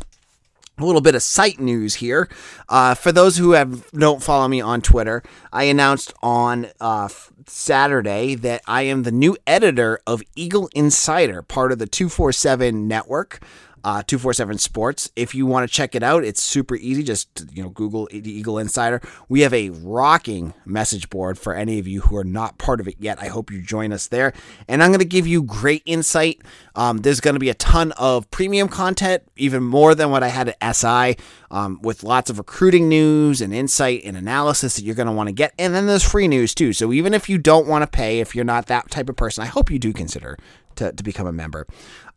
a 0.83 0.87
little 0.87 1.01
bit 1.01 1.15
of 1.15 1.23
site 1.23 1.61
news 1.61 1.97
here. 1.97 2.29
Uh, 2.69 2.95
for 2.95 3.13
those 3.13 3.37
who 3.37 3.53
have 3.53 3.91
don't 3.93 4.23
follow 4.23 4.49
me 4.49 4.61
on 4.61 4.83
Twitter, 4.83 5.23
I 5.53 5.65
announced 5.65 6.13
on 6.23 6.67
uh, 6.81 7.09
Saturday 7.47 8.35
that 8.37 8.63
I 8.67 8.83
am 8.83 9.03
the 9.03 9.13
new 9.13 9.37
editor 9.47 10.01
of 10.07 10.23
Eagle 10.37 10.69
Insider, 10.75 11.43
part 11.43 11.73
of 11.73 11.79
the 11.79 11.87
247 11.87 12.87
network 12.87 13.41
uh, 13.85 14.03
247 14.03 14.59
Sports. 14.59 15.11
If 15.17 15.35
you 15.35 15.47
want 15.47 15.69
to 15.69 15.75
check 15.75 15.95
it 15.95 16.03
out, 16.03 16.25
it's 16.25 16.43
super 16.43 16.77
easy. 16.77 17.03
Just 17.03 17.47
you 17.53 17.63
know, 17.63 17.69
Google 17.69 18.09
the 18.11 18.31
Eagle 18.31 18.59
Insider. 18.59 19.01
We 19.29 19.41
have 19.41 19.53
a 19.53 19.71
rocking 19.71 20.55
message 20.65 21.11
board 21.11 21.39
for 21.39 21.55
any 21.55 21.79
of 21.79 21.87
you 21.87 22.03
who 22.03 22.17
are 22.17 22.25
not 22.25 22.59
part 22.59 22.81
of 22.81 22.89
it 22.89 22.97
yet. 22.99 23.21
I 23.21 23.27
hope 23.27 23.51
you 23.51 23.61
join 23.63 23.93
us 23.93 24.09
there. 24.09 24.33
And 24.69 24.83
I'm 24.83 24.91
going 24.91 25.01
to 25.01 25.05
give 25.05 25.27
you 25.27 25.43
great 25.43 25.83
insight. 25.85 26.43
Um, 26.75 26.99
there's 26.99 27.21
going 27.21 27.35
to 27.35 27.41
be 27.41 27.51
a 27.51 27.55
ton 27.55 27.93
of 27.93 28.31
premium 28.31 28.69
content, 28.69 29.23
even 29.37 29.63
more 29.63 29.95
than 29.95 30.11
what 30.11 30.23
I 30.23 30.29
had 30.29 30.55
at 30.61 30.77
SI, 30.77 31.17
um, 31.51 31.81
with 31.83 32.03
lots 32.03 32.31
of 32.31 32.39
recruiting 32.39 32.89
news 32.89 33.41
and 33.41 33.53
insight 33.53 34.03
and 34.05 34.17
analysis 34.17 34.77
that 34.77 34.85
you're 34.85 34.95
going 34.95 35.07
to 35.07 35.13
want 35.13 35.29
to 35.29 35.35
get. 35.35 35.53
And 35.59 35.75
then 35.75 35.87
there's 35.87 36.09
free 36.09 36.29
news 36.29 36.55
too. 36.55 36.73
So 36.73 36.93
even 36.93 37.15
if 37.15 37.29
you 37.29 37.39
don't 37.39 37.67
want 37.67 37.83
to 37.83 37.87
pay, 37.87 38.21
if 38.21 38.35
you're 38.35 38.45
not 38.45 38.67
that 38.67 38.91
type 38.91 39.09
of 39.09 39.17
person, 39.17 39.43
I 39.43 39.47
hope 39.47 39.71
you 39.71 39.79
do 39.79 39.93
consider 39.93 40.39
to, 40.77 40.93
to 40.93 41.03
become 41.03 41.27
a 41.27 41.33
member. 41.33 41.67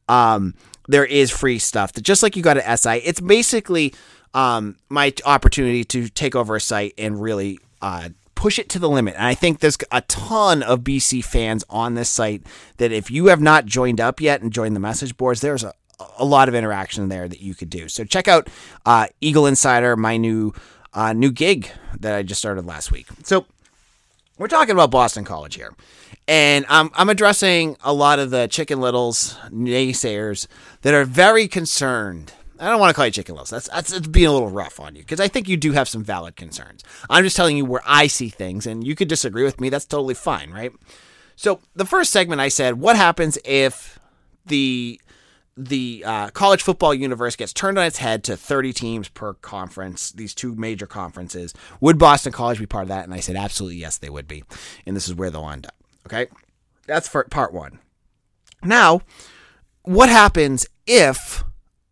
Um, 0.07 0.55
there 0.87 1.05
is 1.05 1.31
free 1.31 1.57
stuff 1.57 1.91
just 1.93 2.21
like 2.21 2.35
you 2.35 2.43
got 2.43 2.57
at 2.57 2.79
SI, 2.79 2.97
it's 2.97 3.19
basically 3.19 3.93
um, 4.33 4.77
my 4.89 5.13
opportunity 5.25 5.83
to 5.85 6.09
take 6.09 6.35
over 6.35 6.55
a 6.55 6.61
site 6.61 6.93
and 6.97 7.21
really 7.21 7.59
uh, 7.81 8.09
push 8.35 8.59
it 8.59 8.69
to 8.69 8.79
the 8.79 8.89
limit. 8.89 9.15
And 9.15 9.25
I 9.25 9.33
think 9.33 9.59
there's 9.59 9.77
a 9.91 10.01
ton 10.01 10.61
of 10.61 10.81
BC 10.81 11.23
fans 11.23 11.63
on 11.69 11.95
this 11.95 12.09
site 12.09 12.43
that 12.77 12.91
if 12.91 13.09
you 13.09 13.27
have 13.27 13.41
not 13.41 13.65
joined 13.65 13.99
up 13.99 14.21
yet 14.21 14.41
and 14.41 14.51
joined 14.51 14.75
the 14.75 14.79
message 14.79 15.17
boards, 15.17 15.41
there's 15.41 15.63
a, 15.63 15.73
a 16.17 16.25
lot 16.25 16.47
of 16.47 16.53
interaction 16.53 17.09
there 17.09 17.27
that 17.27 17.41
you 17.41 17.55
could 17.55 17.69
do. 17.69 17.87
So 17.87 18.03
check 18.03 18.27
out 18.27 18.49
uh, 18.85 19.07
Eagle 19.21 19.47
Insider, 19.47 19.95
my 19.95 20.17
new 20.17 20.53
uh, 20.93 21.11
new 21.11 21.31
gig 21.31 21.69
that 21.99 22.15
I 22.15 22.23
just 22.23 22.39
started 22.39 22.65
last 22.65 22.91
week. 22.91 23.07
So 23.23 23.45
we're 24.37 24.47
talking 24.47 24.73
about 24.73 24.91
Boston 24.91 25.25
College 25.25 25.55
here. 25.55 25.73
And 26.27 26.65
I'm, 26.69 26.89
I'm 26.93 27.09
addressing 27.09 27.77
a 27.83 27.93
lot 27.93 28.19
of 28.19 28.31
the 28.31 28.47
Chicken 28.47 28.81
Littles 28.81 29.37
naysayers 29.49 30.47
that 30.81 30.93
are 30.93 31.05
very 31.05 31.47
concerned. 31.47 32.33
I 32.59 32.69
don't 32.69 32.79
want 32.79 32.89
to 32.89 32.95
call 32.95 33.05
you 33.05 33.11
Chicken 33.11 33.35
Littles. 33.35 33.49
That's, 33.49 33.69
that's, 33.69 33.91
that's 33.91 34.07
being 34.07 34.27
a 34.27 34.31
little 34.31 34.49
rough 34.49 34.79
on 34.79 34.95
you 34.95 35.01
because 35.01 35.19
I 35.19 35.27
think 35.27 35.47
you 35.47 35.57
do 35.57 35.73
have 35.73 35.87
some 35.87 36.03
valid 36.03 36.35
concerns. 36.35 36.83
I'm 37.09 37.23
just 37.23 37.35
telling 37.35 37.57
you 37.57 37.65
where 37.65 37.83
I 37.85 38.07
see 38.07 38.29
things, 38.29 38.65
and 38.65 38.85
you 38.85 38.95
could 38.95 39.07
disagree 39.07 39.43
with 39.43 39.61
me. 39.61 39.69
That's 39.69 39.85
totally 39.85 40.13
fine, 40.13 40.51
right? 40.51 40.71
So 41.35 41.59
the 41.75 41.85
first 41.85 42.11
segment, 42.11 42.41
I 42.41 42.47
said, 42.47 42.79
what 42.79 42.95
happens 42.95 43.37
if 43.43 43.99
the 44.45 44.99
the 45.57 46.03
uh, 46.05 46.29
college 46.31 46.61
football 46.61 46.93
universe 46.93 47.35
gets 47.35 47.53
turned 47.53 47.77
on 47.77 47.85
its 47.85 47.97
head 47.97 48.23
to 48.25 48.35
30 48.35 48.73
teams 48.73 49.07
per 49.09 49.33
conference, 49.35 50.11
these 50.11 50.35
two 50.35 50.53
major 50.55 50.85
conferences. 50.85 51.53
Would 51.79 51.97
Boston 51.97 52.33
College 52.33 52.59
be 52.59 52.65
part 52.65 52.83
of 52.83 52.89
that? 52.89 53.05
And 53.05 53.13
I 53.13 53.21
said, 53.21 53.35
absolutely, 53.35 53.77
yes, 53.77 53.97
they 53.97 54.09
would 54.09 54.27
be. 54.27 54.43
And 54.85 54.95
this 54.95 55.07
is 55.07 55.15
where 55.15 55.29
they'll 55.29 55.49
end 55.49 55.65
up. 55.65 55.75
Okay. 56.05 56.27
That's 56.87 57.07
for 57.07 57.23
part 57.25 57.53
one. 57.53 57.79
Now, 58.63 59.01
what 59.83 60.09
happens 60.09 60.67
if 60.85 61.43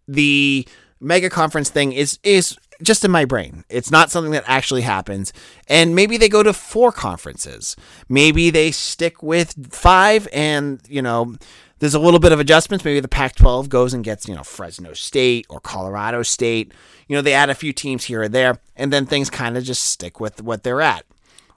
the 0.08 0.67
mega 1.00 1.29
conference 1.29 1.70
thing 1.70 1.93
is, 1.93 2.20
is 2.24 2.58
just 2.82 3.05
in 3.05 3.12
my 3.12 3.25
brain. 3.25 3.63
It's 3.70 3.91
not 3.91 4.12
something 4.12 4.32
that 4.34 4.43
actually 4.46 4.82
happens. 4.82 5.32
And 5.67 5.96
maybe 5.96 6.17
they 6.17 6.29
go 6.29 6.43
to 6.43 6.53
four 6.53 6.91
conferences. 6.91 7.75
Maybe 8.10 8.50
they 8.50 8.72
stick 8.72 9.24
with 9.24 9.74
five 9.74 10.27
and, 10.34 10.82
you 10.88 11.01
know, 11.01 11.36
there's 11.83 11.93
a 11.93 11.99
little 11.99 12.21
bit 12.21 12.31
of 12.31 12.39
adjustments. 12.39 12.85
Maybe 12.85 13.01
the 13.01 13.09
Pac 13.09 13.35
12 13.35 13.67
goes 13.67 13.93
and 13.93 14.05
gets, 14.05 14.25
you 14.25 14.33
know, 14.33 14.43
Fresno 14.43 14.93
State 14.93 15.45
or 15.49 15.59
Colorado 15.59 16.23
State. 16.23 16.73
You 17.09 17.17
know, 17.17 17.21
they 17.21 17.33
add 17.33 17.49
a 17.49 17.55
few 17.55 17.73
teams 17.73 18.05
here 18.05 18.21
or 18.21 18.29
there, 18.29 18.61
and 18.77 18.93
then 18.93 19.05
things 19.05 19.29
kind 19.29 19.57
of 19.57 19.65
just 19.65 19.83
stick 19.83 20.17
with 20.17 20.41
what 20.41 20.63
they're 20.63 20.79
at. 20.79 21.03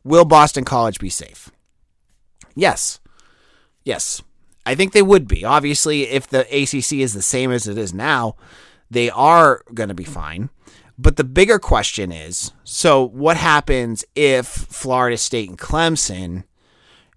Will 0.02 0.24
Boston 0.24 0.64
College 0.64 0.98
be 0.98 1.10
safe? 1.10 1.52
Yes. 2.56 2.98
Yes. 3.84 4.20
I 4.66 4.74
think 4.74 4.94
they 4.94 5.02
would 5.02 5.28
be. 5.28 5.44
Obviously, 5.44 6.08
if 6.08 6.26
the 6.26 6.40
ACC 6.40 6.94
is 6.94 7.14
the 7.14 7.22
same 7.22 7.52
as 7.52 7.68
it 7.68 7.78
is 7.78 7.94
now, 7.94 8.34
they 8.90 9.08
are 9.10 9.62
going 9.74 9.90
to 9.90 9.94
be 9.94 10.02
fine. 10.02 10.50
But 10.98 11.18
the 11.18 11.22
bigger 11.22 11.60
question 11.60 12.10
is 12.10 12.50
so 12.64 13.04
what 13.06 13.36
happens 13.36 14.04
if 14.16 14.48
Florida 14.48 15.18
State 15.18 15.50
and 15.50 15.58
Clemson, 15.58 16.42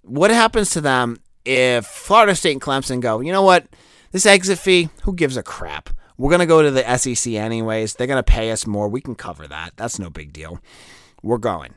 what 0.03 0.29
happens 0.29 0.69
to 0.71 0.81
them 0.81 1.17
if 1.45 1.85
Florida 1.85 2.35
State 2.35 2.53
and 2.53 2.61
Clemson 2.61 3.01
go, 3.01 3.19
you 3.19 3.31
know 3.31 3.41
what, 3.41 3.67
this 4.11 4.25
exit 4.25 4.59
fee, 4.59 4.89
who 5.03 5.13
gives 5.13 5.37
a 5.37 5.43
crap? 5.43 5.89
We're 6.17 6.29
going 6.29 6.39
to 6.39 6.45
go 6.45 6.61
to 6.61 6.71
the 6.71 6.97
SEC 6.97 7.33
anyways. 7.33 7.95
They're 7.95 8.07
going 8.07 8.17
to 8.17 8.23
pay 8.23 8.51
us 8.51 8.67
more. 8.67 8.89
We 8.89 8.99
can 8.99 9.15
cover 9.15 9.47
that. 9.47 9.73
That's 9.77 9.99
no 9.99 10.09
big 10.09 10.33
deal. 10.33 10.59
We're 11.23 11.37
going. 11.37 11.75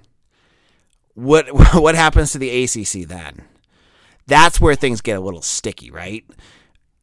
What 1.14 1.47
what 1.75 1.95
happens 1.95 2.33
to 2.33 2.38
the 2.38 2.64
ACC 2.64 3.07
then? 3.09 3.42
That's 4.26 4.61
where 4.61 4.75
things 4.75 5.00
get 5.00 5.16
a 5.19 5.21
little 5.21 5.42
sticky, 5.42 5.90
right? 5.90 6.25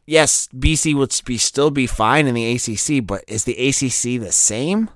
Yes, 0.06 0.48
BC 0.48 0.96
would 0.96 1.14
be 1.26 1.38
still 1.38 1.70
be 1.70 1.86
fine 1.86 2.26
in 2.26 2.34
the 2.34 2.56
ACC, 2.56 3.06
but 3.06 3.24
is 3.28 3.44
the 3.44 3.54
ACC 3.54 4.20
the 4.20 4.32
same? 4.32 4.90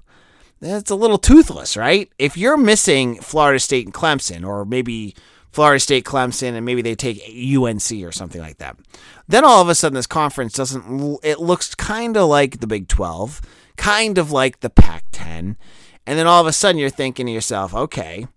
That's 0.60 0.89
a 0.89 0.96
little 0.96 1.17
toothless, 1.17 1.77
right? 1.77 2.12
If 2.17 2.38
you're 2.38 2.58
missing 2.58 3.22
Florida 3.22 3.60
State 3.60 3.86
and 3.86 3.93
Clemson, 3.93 4.48
or 4.48 4.65
maybe 4.65 5.13
Florida 5.53 5.79
State, 5.79 6.03
Clemson, 6.03 6.55
and 6.55 6.65
maybe 6.65 6.81
they 6.81 6.95
take 6.95 7.22
UNC 7.29 8.03
or 8.03 8.12
something 8.12 8.41
like 8.41 8.57
that. 8.57 8.75
Then 9.27 9.45
all 9.45 9.62
of 9.62 9.69
a 9.69 9.75
sudden, 9.75 9.95
this 9.95 10.07
conference 10.07 10.53
doesn't. 10.53 11.19
It 11.24 11.39
looks 11.39 11.75
kind 11.75 12.17
of 12.17 12.27
like 12.27 12.60
the 12.60 12.67
Big 12.67 12.88
Twelve, 12.88 13.39
kind 13.77 14.17
of 14.17 14.31
like 14.31 14.60
the 14.60 14.69
Pac-10, 14.69 15.55
and 16.05 16.19
then 16.19 16.27
all 16.27 16.41
of 16.41 16.48
a 16.48 16.53
sudden, 16.53 16.79
you're 16.79 16.89
thinking 16.89 17.27
to 17.27 17.31
yourself, 17.31 17.74
okay, 17.74 18.27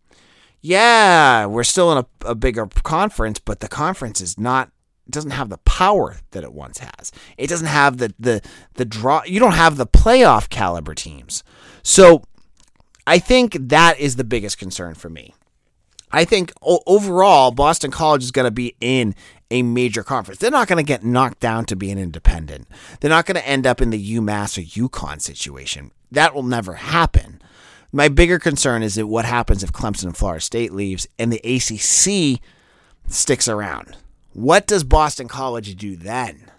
yeah, 0.61 1.47
we're 1.47 1.65
still 1.65 1.93
in 1.93 1.99
a, 1.99 2.31
a 2.31 2.35
bigger 2.35 2.67
conference, 2.67 3.39
but 3.39 3.61
the 3.61 3.69
conference 3.69 4.21
is 4.21 4.39
not 4.39 4.71
doesn't 5.09 5.31
have 5.31 5.49
the 5.49 5.59
power 5.59 6.17
that 6.33 6.43
it 6.43 6.53
once 6.53 6.79
has. 6.79 7.13
It 7.39 7.49
doesn't 7.49 7.69
have 7.69 7.99
the 7.99 8.13
the 8.19 8.43
the 8.75 8.85
draw. 8.85 9.23
You 9.25 9.41
don't 9.41 9.53
have 9.53 9.77
the 9.77 9.87
playoff 9.87 10.49
caliber 10.49 10.95
teams. 10.95 11.45
So 11.83 12.25
I 13.07 13.21
think 13.21 13.57
that 13.69 14.01
is 14.01 14.17
the 14.17 14.25
biggest 14.25 14.59
concern 14.59 14.95
for 14.95 15.09
me. 15.09 15.35
I 16.13 16.25
think 16.25 16.53
overall, 16.63 17.51
Boston 17.51 17.91
College 17.91 18.23
is 18.23 18.31
going 18.31 18.47
to 18.47 18.53
be 18.53 18.77
in 18.81 19.15
a 19.51 19.63
major 19.63 20.03
conference. 20.03 20.41
They're 20.41 20.51
not 20.51 20.69
going 20.69 20.85
to 20.85 20.87
get 20.87 21.05
knocked 21.05 21.41
down 21.41 21.65
to 21.67 21.77
be 21.77 21.91
an 21.91 21.99
independent. 21.99 22.69
They're 23.01 23.11
not 23.11 23.27
going 23.27 23.37
to 23.37 23.47
end 23.47 23.67
up 23.67 23.81
in 23.81 23.91
the 23.91 24.17
UMass 24.17 24.59
or 24.59 24.63
UConn 24.63 25.21
situation. 25.21 25.91
That 26.11 26.35
will 26.35 26.43
never 26.43 26.75
happen. 26.75 27.41
My 27.93 28.09
bigger 28.09 28.39
concern 28.39 28.83
is 28.83 28.97
that 28.97 29.07
what 29.07 29.25
happens 29.25 29.63
if 29.63 29.73
Clemson 29.73 30.05
and 30.05 30.17
Florida 30.17 30.41
State 30.41 30.73
leaves 30.73 31.07
and 31.19 31.33
the 31.33 31.39
ACC 31.39 32.41
sticks 33.09 33.49
around. 33.49 33.97
What 34.33 34.67
does 34.67 34.85
Boston 34.85 35.29
College 35.29 35.77
do 35.77 35.97
then? 35.97 36.51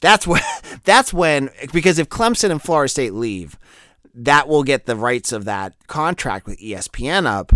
That's 0.00 0.26
when 0.26 0.42
that's 0.84 1.12
when 1.12 1.50
because 1.72 1.98
if 1.98 2.08
Clemson 2.08 2.50
and 2.50 2.62
Florida 2.62 2.88
State 2.88 3.12
leave, 3.12 3.58
that 4.14 4.48
will 4.48 4.62
get 4.62 4.86
the 4.86 4.96
rights 4.96 5.32
of 5.32 5.44
that 5.44 5.74
contract 5.88 6.46
with 6.46 6.58
ESPN 6.60 7.26
up 7.26 7.52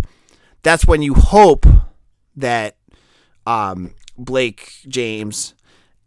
that's 0.63 0.85
when 0.85 1.01
you 1.01 1.13
hope 1.13 1.65
that 2.35 2.77
um, 3.45 3.93
Blake 4.17 4.73
James 4.87 5.53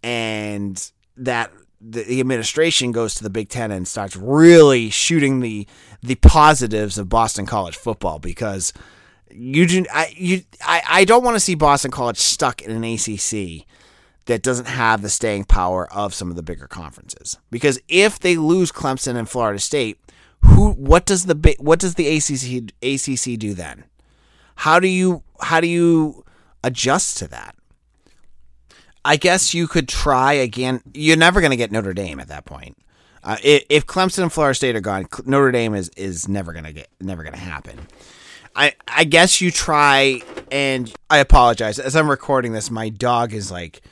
and 0.03 0.91
that 1.17 1.51
the, 1.81 2.21
administration 2.21 2.93
goes 2.93 3.15
to 3.17 3.23
the 3.23 3.31
Big 3.31 3.49
Ten 3.49 3.71
and 3.71 3.87
starts 3.87 4.17
really 4.17 4.91
shooting 4.91 5.41
the 5.41 5.67
the 6.03 6.15
positives 6.17 6.99
of 6.99 7.09
Boston 7.09 7.47
College 7.47 7.77
football 7.77 8.19
because 8.19 8.73
you 9.31 9.67
do, 9.67 9.85
I 9.93 10.15
you 10.17 10.43
I, 10.63 10.83
I 10.89 11.05
don't 11.05 11.25
want 11.25 11.37
to 11.37 11.41
see 11.41 11.55
Boston 11.55 11.91
College 11.91 12.19
stuck 12.19 12.63
in 12.63 12.71
an 12.71 12.85
ACC 12.85 13.67
that 14.27 14.43
doesn't 14.43 14.67
have 14.67 15.03
the 15.03 15.11
staying 15.11 15.45
power 15.45 15.93
of 15.93 16.15
some 16.15 16.31
of 16.31 16.37
the 16.37 16.43
bigger 16.43 16.67
conferences. 16.67 17.39
Because 17.51 17.79
if 17.89 18.19
they 18.19 18.37
lose 18.37 18.73
Clemson 18.73 19.17
and 19.17 19.29
Florida 19.29 19.59
State 19.59 19.99
who 20.43 20.73
what 20.73 21.07
does 21.07 21.27
the 21.27 21.57
what 21.59 21.79
does 21.79 21.95
the 21.95 22.09
ACC 22.17 22.73
ACC 22.83 23.39
do 23.39 23.55
then 23.55 23.85
how 24.57 24.81
do 24.81 24.89
you 24.89 25.23
how 25.41 25.61
do 25.61 25.67
you 25.67 26.25
adjust 26.63 27.19
to 27.19 27.29
that? 27.29 27.55
I 29.05 29.17
guess 29.17 29.53
you 29.53 29.69
could 29.69 29.89
try 29.89 30.33
again. 30.33 30.81
You're 30.95 31.17
never 31.17 31.41
going 31.41 31.51
to 31.51 31.57
get 31.57 31.71
Notre 31.71 31.93
Dame 31.93 32.21
at 32.21 32.29
that 32.29 32.47
point. 32.47 32.79
Uh, 33.23 33.37
if 33.43 33.87
Clemson 33.87 34.23
and 34.23 34.33
Florida 34.33 34.55
State 34.55 34.77
are 34.77 34.81
gone, 34.81 35.07
Notre 35.25 35.53
Dame 35.53 35.75
is 35.75 35.89
is 35.91 36.29
never 36.29 36.53
going 36.53 36.65
to 36.65 36.73
get 36.73 36.89
never 37.01 37.23
going 37.23 37.35
to 37.35 37.41
happen. 37.41 37.81
I 38.55 38.75
I 38.87 39.05
guess 39.05 39.41
you 39.41 39.51
try 39.51 40.21
and 40.51 40.93
I 41.11 41.19
apologize 41.19 41.79
as 41.79 41.97
I'm 41.97 42.09
recording 42.09 42.53
this. 42.53 42.71
My 42.71 42.89
dog 42.89 43.33
is 43.33 43.51
like 43.51 43.83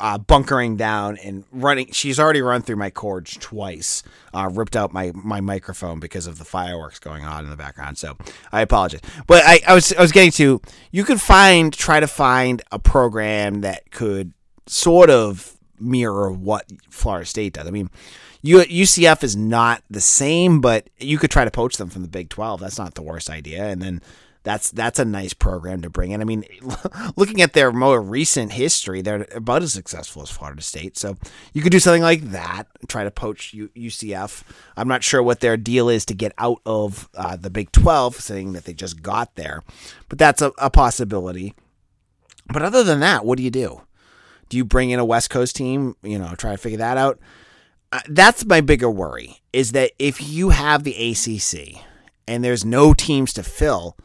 uh, 0.00 0.18
bunkering 0.18 0.76
down 0.76 1.16
and 1.18 1.44
running. 1.52 1.90
She's 1.92 2.20
already 2.20 2.42
run 2.42 2.62
through 2.62 2.76
my 2.76 2.90
cords 2.90 3.36
twice, 3.40 4.02
uh, 4.34 4.50
ripped 4.52 4.76
out 4.76 4.92
my, 4.92 5.12
my 5.14 5.40
microphone 5.40 6.00
because 6.00 6.26
of 6.26 6.38
the 6.38 6.44
fireworks 6.44 6.98
going 6.98 7.24
on 7.24 7.44
in 7.44 7.50
the 7.50 7.56
background. 7.56 7.98
So 7.98 8.16
I 8.52 8.60
apologize. 8.60 9.00
But 9.26 9.42
I, 9.44 9.60
I 9.66 9.74
was 9.74 9.92
I 9.92 10.00
was 10.00 10.12
getting 10.12 10.32
to 10.32 10.60
you 10.90 11.04
could 11.04 11.20
find 11.20 11.72
try 11.72 12.00
to 12.00 12.06
find 12.06 12.62
a 12.70 12.78
program 12.78 13.62
that 13.62 13.90
could 13.90 14.32
sort 14.66 15.10
of 15.10 15.56
mirror 15.78 16.30
what 16.30 16.66
Florida 16.90 17.26
State 17.26 17.54
does. 17.54 17.66
I 17.66 17.70
mean, 17.70 17.90
UCF 18.44 19.22
is 19.22 19.36
not 19.36 19.82
the 19.90 20.00
same, 20.00 20.60
but 20.60 20.88
you 20.98 21.18
could 21.18 21.30
try 21.30 21.44
to 21.44 21.50
poach 21.50 21.76
them 21.76 21.88
from 21.88 22.02
the 22.02 22.08
Big 22.08 22.28
Twelve. 22.28 22.60
That's 22.60 22.78
not 22.78 22.94
the 22.94 23.02
worst 23.02 23.30
idea. 23.30 23.64
And 23.66 23.82
then 23.82 24.02
that's 24.42 24.70
that's 24.70 24.98
a 24.98 25.04
nice 25.04 25.34
program 25.34 25.82
to 25.82 25.90
bring 25.90 26.12
in. 26.12 26.20
I 26.20 26.24
mean, 26.24 26.44
looking 27.16 27.42
at 27.42 27.52
their 27.52 27.72
more 27.72 28.00
recent 28.00 28.52
history, 28.52 29.02
they're 29.02 29.26
about 29.34 29.62
as 29.62 29.72
successful 29.72 30.22
as 30.22 30.30
Florida 30.30 30.62
State. 30.62 30.96
So 30.96 31.16
you 31.52 31.62
could 31.62 31.72
do 31.72 31.78
something 31.78 32.02
like 32.02 32.22
that, 32.30 32.66
try 32.88 33.04
to 33.04 33.10
poach 33.10 33.54
UCF. 33.54 34.42
I'm 34.76 34.88
not 34.88 35.04
sure 35.04 35.22
what 35.22 35.40
their 35.40 35.56
deal 35.56 35.88
is 35.88 36.04
to 36.06 36.14
get 36.14 36.32
out 36.38 36.60
of 36.64 37.08
uh, 37.14 37.36
the 37.36 37.50
Big 37.50 37.70
12, 37.72 38.16
saying 38.16 38.54
that 38.54 38.64
they 38.64 38.72
just 38.72 39.02
got 39.02 39.34
there, 39.34 39.62
but 40.08 40.18
that's 40.18 40.40
a, 40.40 40.52
a 40.58 40.70
possibility. 40.70 41.54
But 42.46 42.62
other 42.62 42.82
than 42.82 43.00
that, 43.00 43.24
what 43.24 43.36
do 43.36 43.44
you 43.44 43.50
do? 43.50 43.82
Do 44.48 44.56
you 44.56 44.64
bring 44.64 44.90
in 44.90 44.98
a 44.98 45.04
West 45.04 45.30
Coast 45.30 45.54
team? 45.54 45.96
You 46.02 46.18
know, 46.18 46.34
try 46.34 46.52
to 46.52 46.58
figure 46.58 46.78
that 46.78 46.96
out. 46.96 47.20
Uh, 47.92 48.00
that's 48.08 48.44
my 48.44 48.60
bigger 48.60 48.90
worry 48.90 49.40
is 49.52 49.72
that 49.72 49.92
if 49.98 50.22
you 50.22 50.50
have 50.50 50.84
the 50.84 51.10
ACC 51.10 51.82
and 52.26 52.44
there's 52.44 52.64
no 52.64 52.94
teams 52.94 53.32
to 53.32 53.42
fill 53.42 53.96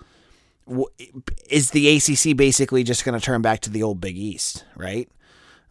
is 1.49 1.71
the 1.71 1.95
ACC 1.95 2.35
basically 2.35 2.83
just 2.83 3.05
going 3.05 3.17
to 3.17 3.23
turn 3.23 3.41
back 3.41 3.59
to 3.61 3.69
the 3.69 3.83
old 3.83 4.01
Big 4.01 4.17
East, 4.17 4.65
right? 4.75 5.09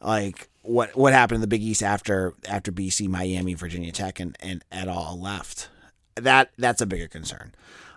Like 0.01 0.49
what 0.63 0.97
what 0.97 1.13
happened 1.13 1.37
in 1.37 1.41
the 1.41 1.47
Big 1.47 1.63
East 1.63 1.83
after 1.83 2.35
after 2.49 2.71
BC, 2.71 3.09
Miami, 3.09 3.55
Virginia 3.55 3.93
Tech, 3.93 4.21
and 4.21 4.37
and 4.41 4.65
et 4.71 4.89
al. 4.89 5.19
left? 5.21 5.69
That 6.15 6.51
that's 6.59 6.81
a 6.81 6.87
bigger 6.87 7.09
concern. 7.09 7.55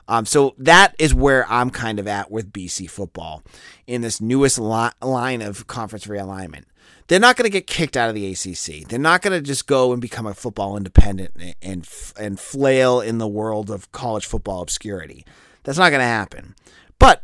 Um, 0.07 0.25
so 0.25 0.55
that 0.57 0.95
is 0.97 1.13
where 1.13 1.45
I'm 1.49 1.69
kind 1.69 1.99
of 1.99 2.07
at 2.07 2.31
with 2.31 2.53
BC 2.53 2.89
football 2.89 3.43
in 3.87 4.01
this 4.01 4.21
newest 4.21 4.57
li- 4.57 4.89
line 5.01 5.41
of 5.41 5.67
conference 5.67 6.07
realignment. 6.07 6.63
They're 7.07 7.19
not 7.19 7.35
going 7.35 7.43
to 7.43 7.49
get 7.49 7.67
kicked 7.67 7.97
out 7.97 8.07
of 8.07 8.15
the 8.15 8.31
ACC. 8.31 8.87
They're 8.87 8.99
not 8.99 9.21
going 9.21 9.37
to 9.37 9.45
just 9.45 9.67
go 9.67 9.91
and 9.91 10.01
become 10.01 10.25
a 10.25 10.33
football 10.33 10.77
independent 10.77 11.31
and, 11.35 11.55
and 11.61 11.89
and 12.17 12.39
flail 12.39 13.01
in 13.01 13.17
the 13.17 13.27
world 13.27 13.69
of 13.69 13.91
college 13.91 14.25
football 14.25 14.61
obscurity. 14.61 15.25
That's 15.63 15.77
not 15.77 15.89
going 15.89 16.01
to 16.01 16.05
happen. 16.05 16.55
But 16.99 17.23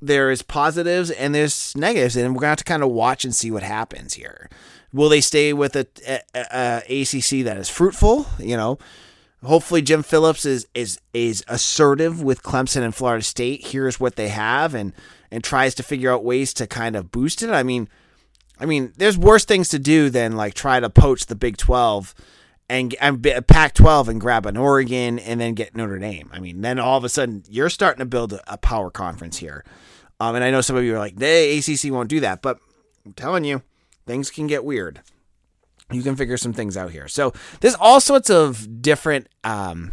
there 0.00 0.30
is 0.30 0.42
positives 0.42 1.10
and 1.10 1.34
there's 1.34 1.76
negatives, 1.76 2.16
and 2.16 2.34
we're 2.34 2.40
gonna 2.40 2.50
have 2.50 2.58
to 2.58 2.64
kind 2.64 2.82
of 2.82 2.90
watch 2.90 3.24
and 3.24 3.34
see 3.34 3.50
what 3.50 3.62
happens 3.62 4.14
here. 4.14 4.48
Will 4.92 5.08
they 5.08 5.20
stay 5.20 5.52
with 5.52 5.76
a, 5.76 5.86
a, 6.06 6.20
a 6.34 7.02
ACC 7.02 7.44
that 7.44 7.56
is 7.56 7.68
fruitful? 7.68 8.26
You 8.38 8.56
know, 8.56 8.78
hopefully 9.44 9.82
Jim 9.82 10.02
Phillips 10.02 10.44
is 10.44 10.66
is 10.74 10.98
is 11.12 11.44
assertive 11.48 12.22
with 12.22 12.42
Clemson 12.42 12.82
and 12.82 12.94
Florida 12.94 13.22
State. 13.22 13.68
Here's 13.68 14.00
what 14.00 14.16
they 14.16 14.28
have 14.28 14.74
and 14.74 14.92
and 15.30 15.44
tries 15.44 15.74
to 15.76 15.82
figure 15.82 16.12
out 16.12 16.24
ways 16.24 16.52
to 16.54 16.66
kind 16.66 16.96
of 16.96 17.12
boost 17.12 17.42
it. 17.42 17.50
I 17.50 17.62
mean, 17.62 17.88
I 18.58 18.66
mean, 18.66 18.92
there's 18.96 19.16
worse 19.16 19.44
things 19.44 19.68
to 19.70 19.78
do 19.78 20.10
than 20.10 20.36
like 20.36 20.54
try 20.54 20.80
to 20.80 20.90
poach 20.90 21.26
the 21.26 21.36
Big 21.36 21.56
Twelve 21.56 22.14
and, 22.70 22.94
and 23.00 23.20
Pac 23.48 23.74
12 23.74 24.08
and 24.08 24.20
grab 24.20 24.46
an 24.46 24.56
Oregon 24.56 25.18
and 25.18 25.40
then 25.40 25.54
get 25.54 25.74
Notre 25.74 25.98
Dame. 25.98 26.30
I 26.32 26.38
mean, 26.38 26.60
then 26.60 26.78
all 26.78 26.96
of 26.96 27.02
a 27.02 27.08
sudden 27.08 27.42
you're 27.48 27.68
starting 27.68 27.98
to 27.98 28.06
build 28.06 28.38
a, 28.46 28.56
power 28.58 28.90
conference 28.90 29.38
here. 29.38 29.64
Um, 30.20 30.36
and 30.36 30.44
I 30.44 30.52
know 30.52 30.60
some 30.60 30.76
of 30.76 30.84
you 30.84 30.94
are 30.94 30.98
like, 30.98 31.16
the 31.16 31.58
ACC 31.58 31.92
won't 31.92 32.08
do 32.08 32.20
that, 32.20 32.42
but 32.42 32.60
I'm 33.04 33.12
telling 33.14 33.42
you, 33.42 33.62
things 34.06 34.30
can 34.30 34.46
get 34.46 34.64
weird. 34.64 35.00
You 35.90 36.02
can 36.02 36.14
figure 36.14 36.36
some 36.36 36.52
things 36.52 36.76
out 36.76 36.92
here. 36.92 37.08
So 37.08 37.32
there's 37.60 37.74
all 37.74 38.00
sorts 38.00 38.30
of 38.30 38.80
different 38.80 39.28
um, 39.42 39.92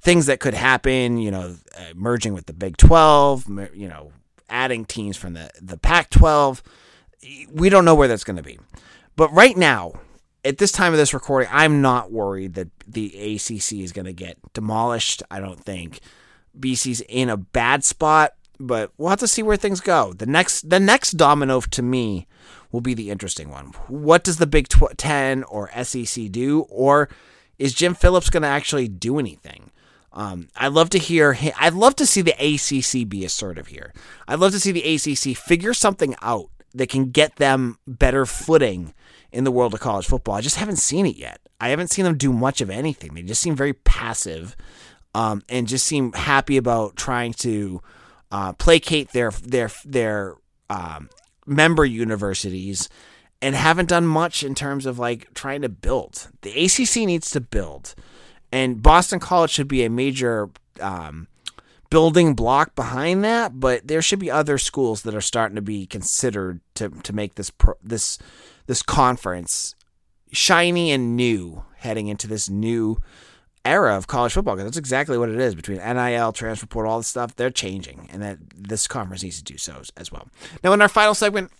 things 0.00 0.24
that 0.26 0.40
could 0.40 0.54
happen. 0.54 1.18
You 1.18 1.30
know, 1.30 1.56
uh, 1.76 1.92
merging 1.94 2.32
with 2.32 2.46
the 2.46 2.54
Big 2.54 2.78
12. 2.78 3.48
You 3.74 3.88
know, 3.88 4.12
adding 4.48 4.86
teams 4.86 5.18
from 5.18 5.34
the 5.34 5.50
the 5.60 5.76
Pac 5.76 6.08
12. 6.08 6.62
We 7.52 7.68
don't 7.68 7.84
know 7.84 7.94
where 7.94 8.08
that's 8.08 8.24
going 8.24 8.38
to 8.38 8.42
be, 8.42 8.58
but 9.16 9.30
right 9.32 9.56
now 9.56 9.92
at 10.44 10.58
this 10.58 10.72
time 10.72 10.92
of 10.92 10.98
this 10.98 11.14
recording, 11.14 11.48
I'm 11.52 11.80
not 11.82 12.10
worried 12.10 12.54
that 12.54 12.68
the 12.86 13.06
ACC 13.06 13.80
is 13.80 13.92
going 13.92 14.06
to 14.06 14.12
get 14.12 14.38
demolished. 14.52 15.22
I 15.30 15.40
don't 15.40 15.62
think 15.62 16.00
BC's 16.58 17.00
in 17.08 17.28
a 17.28 17.36
bad 17.36 17.84
spot, 17.84 18.34
but 18.58 18.92
we'll 18.98 19.10
have 19.10 19.20
to 19.20 19.28
see 19.28 19.42
where 19.42 19.56
things 19.56 19.80
go. 19.80 20.12
The 20.12 20.26
next, 20.26 20.68
the 20.68 20.80
next 20.80 21.12
domino 21.12 21.60
to 21.60 21.82
me 21.82 22.26
will 22.72 22.80
be 22.80 22.94
the 22.94 23.10
interesting 23.10 23.50
one. 23.50 23.66
What 23.86 24.24
does 24.24 24.38
the 24.38 24.46
Big 24.46 24.68
Ten 24.96 25.44
or 25.44 25.70
SEC 25.82 26.30
do, 26.30 26.62
or 26.68 27.08
is 27.58 27.74
Jim 27.74 27.94
Phillips 27.94 28.30
going 28.30 28.42
to 28.42 28.48
actually 28.48 28.88
do 28.88 29.18
anything? 29.18 29.70
Um, 30.12 30.48
I'd 30.56 30.72
love 30.72 30.90
to 30.90 30.98
hear. 30.98 31.38
I'd 31.58 31.74
love 31.74 31.96
to 31.96 32.06
see 32.06 32.20
the 32.20 32.32
ACC 32.32 33.08
be 33.08 33.24
assertive 33.24 33.68
here. 33.68 33.92
I'd 34.28 34.40
love 34.40 34.52
to 34.52 34.60
see 34.60 34.72
the 34.72 34.94
ACC 34.94 35.36
figure 35.36 35.72
something 35.72 36.14
out 36.20 36.50
that 36.74 36.88
can 36.88 37.10
get 37.10 37.36
them 37.36 37.78
better 37.86 38.26
footing 38.26 38.94
in 39.32 39.44
the 39.44 39.50
world 39.50 39.74
of 39.74 39.80
college 39.80 40.06
football. 40.06 40.34
I 40.34 40.40
just 40.40 40.56
haven't 40.56 40.76
seen 40.76 41.06
it 41.06 41.16
yet. 41.16 41.40
I 41.60 41.68
haven't 41.68 41.88
seen 41.88 42.04
them 42.04 42.16
do 42.16 42.32
much 42.32 42.60
of 42.60 42.70
anything. 42.70 43.14
They 43.14 43.22
just 43.22 43.40
seem 43.40 43.56
very 43.56 43.72
passive 43.72 44.56
um, 45.14 45.42
and 45.48 45.66
just 45.66 45.86
seem 45.86 46.12
happy 46.12 46.56
about 46.56 46.96
trying 46.96 47.32
to 47.34 47.80
uh, 48.30 48.52
placate 48.54 49.10
their 49.12 49.30
their 49.30 49.70
their 49.84 50.36
um, 50.70 51.08
member 51.46 51.84
universities 51.84 52.88
and 53.40 53.54
haven't 53.54 53.88
done 53.88 54.06
much 54.06 54.42
in 54.42 54.54
terms 54.54 54.86
of 54.86 54.98
like 54.98 55.32
trying 55.34 55.62
to 55.62 55.68
build. 55.68 56.28
The 56.42 56.64
ACC 56.64 57.06
needs 57.06 57.30
to 57.30 57.40
build, 57.40 57.94
and 58.50 58.82
Boston 58.82 59.20
College 59.20 59.50
should 59.50 59.68
be 59.68 59.84
a 59.84 59.90
major 59.90 60.50
um, 60.80 61.28
building 61.92 62.34
block 62.34 62.74
behind 62.74 63.22
that. 63.22 63.60
But 63.60 63.86
there 63.86 64.00
should 64.00 64.18
be 64.18 64.30
other 64.30 64.56
schools 64.56 65.02
that 65.02 65.14
are 65.14 65.20
starting 65.20 65.56
to 65.56 65.62
be 65.62 65.86
considered 65.86 66.60
to 66.74 66.88
to 66.88 67.12
make 67.12 67.34
this 67.34 67.50
pro, 67.50 67.74
this 67.82 68.18
this 68.66 68.82
conference 68.82 69.74
shiny 70.32 70.90
and 70.90 71.14
new 71.14 71.64
heading 71.76 72.08
into 72.08 72.26
this 72.26 72.48
new 72.48 72.96
era 73.64 73.96
of 73.96 74.06
college 74.06 74.32
football 74.32 74.54
because 74.54 74.64
that's 74.64 74.78
exactly 74.78 75.18
what 75.18 75.28
it 75.28 75.38
is 75.38 75.54
between 75.54 75.78
NIL, 75.78 76.32
transfer 76.32 76.66
portal, 76.66 76.92
all 76.92 76.98
this 76.98 77.08
stuff. 77.08 77.36
They're 77.36 77.50
changing, 77.50 78.08
and 78.10 78.22
that 78.22 78.38
this 78.56 78.88
conference 78.88 79.22
needs 79.22 79.38
to 79.38 79.44
do 79.44 79.58
so 79.58 79.82
as 79.96 80.10
well. 80.10 80.28
Now, 80.64 80.72
in 80.72 80.80
our 80.80 80.88
final 80.88 81.14
segment, 81.14 81.52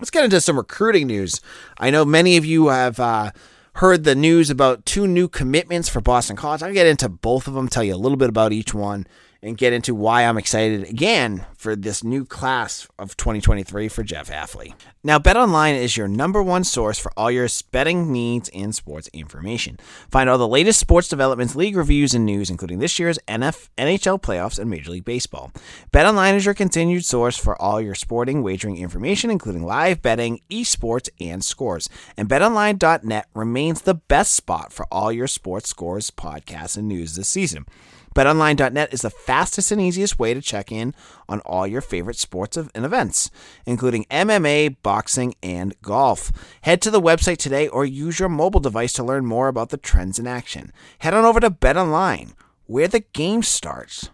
let's 0.00 0.10
get 0.10 0.24
into 0.24 0.40
some 0.40 0.56
recruiting 0.56 1.06
news. 1.06 1.40
I 1.78 1.90
know 1.90 2.04
many 2.04 2.36
of 2.36 2.44
you 2.44 2.68
have 2.68 2.98
uh, 2.98 3.30
heard 3.74 4.04
the 4.04 4.14
news 4.14 4.50
about 4.50 4.84
two 4.84 5.06
new 5.06 5.28
commitments 5.28 5.88
for 5.88 6.00
Boston 6.00 6.36
College. 6.36 6.62
I'll 6.62 6.72
get 6.72 6.86
into 6.86 7.08
both 7.08 7.46
of 7.46 7.54
them, 7.54 7.68
tell 7.68 7.84
you 7.84 7.94
a 7.94 7.96
little 7.96 8.18
bit 8.18 8.28
about 8.28 8.52
each 8.52 8.74
one, 8.74 9.06
and 9.42 9.58
get 9.58 9.72
into 9.72 9.94
why 9.94 10.22
I'm 10.22 10.38
excited 10.38 10.88
again 10.88 11.46
for 11.56 11.74
this 11.74 12.04
new 12.04 12.24
class 12.24 12.86
of 12.98 13.16
2023 13.16 13.88
for 13.88 14.04
Jeff 14.04 14.30
Hafley. 14.30 14.74
Now, 15.02 15.18
BetOnline 15.18 15.74
is 15.74 15.96
your 15.96 16.06
number 16.06 16.40
one 16.40 16.62
source 16.62 16.96
for 16.96 17.12
all 17.16 17.30
your 17.30 17.48
betting 17.72 18.12
needs 18.12 18.48
and 18.54 18.72
sports 18.72 19.08
information. 19.12 19.78
Find 20.12 20.30
all 20.30 20.38
the 20.38 20.46
latest 20.46 20.78
sports 20.78 21.08
developments, 21.08 21.56
league 21.56 21.76
reviews, 21.76 22.14
and 22.14 22.24
news, 22.24 22.50
including 22.50 22.78
this 22.78 23.00
year's 23.00 23.18
NF, 23.26 23.68
NHL 23.76 24.22
playoffs 24.22 24.60
and 24.60 24.70
Major 24.70 24.92
League 24.92 25.04
Baseball. 25.04 25.50
BetOnline 25.92 26.34
is 26.34 26.44
your 26.44 26.54
continued 26.54 27.04
source 27.04 27.36
for 27.36 27.60
all 27.60 27.80
your 27.80 27.96
sporting 27.96 28.44
wagering 28.44 28.76
information, 28.76 29.28
including 29.28 29.64
live 29.64 30.00
betting, 30.02 30.40
esports, 30.50 31.08
and 31.20 31.44
scores. 31.44 31.88
And 32.16 32.28
BetOnline.net 32.28 33.26
remains 33.34 33.82
the 33.82 33.94
best 33.94 34.34
spot 34.34 34.72
for 34.72 34.86
all 34.92 35.10
your 35.10 35.26
sports 35.26 35.68
scores, 35.68 36.12
podcasts, 36.12 36.76
and 36.76 36.86
news 36.86 37.16
this 37.16 37.28
season. 37.28 37.66
BetOnline.net 38.14 38.92
is 38.92 39.02
the 39.02 39.10
fastest 39.10 39.72
and 39.72 39.80
easiest 39.80 40.18
way 40.18 40.34
to 40.34 40.40
check 40.40 40.70
in 40.70 40.94
on 41.28 41.40
all 41.40 41.66
your 41.66 41.80
favorite 41.80 42.16
sports 42.16 42.56
and 42.56 42.84
events, 42.84 43.30
including 43.64 44.04
MMA, 44.10 44.76
boxing, 44.82 45.34
and 45.42 45.74
golf. 45.80 46.30
Head 46.62 46.82
to 46.82 46.90
the 46.90 47.00
website 47.00 47.38
today 47.38 47.68
or 47.68 47.84
use 47.84 48.18
your 48.18 48.28
mobile 48.28 48.60
device 48.60 48.92
to 48.94 49.04
learn 49.04 49.24
more 49.24 49.48
about 49.48 49.70
the 49.70 49.76
trends 49.76 50.18
in 50.18 50.26
action. 50.26 50.72
Head 50.98 51.14
on 51.14 51.24
over 51.24 51.40
to 51.40 51.50
BetOnline, 51.50 52.34
where 52.66 52.88
the 52.88 53.00
game 53.00 53.42
starts. 53.42 54.10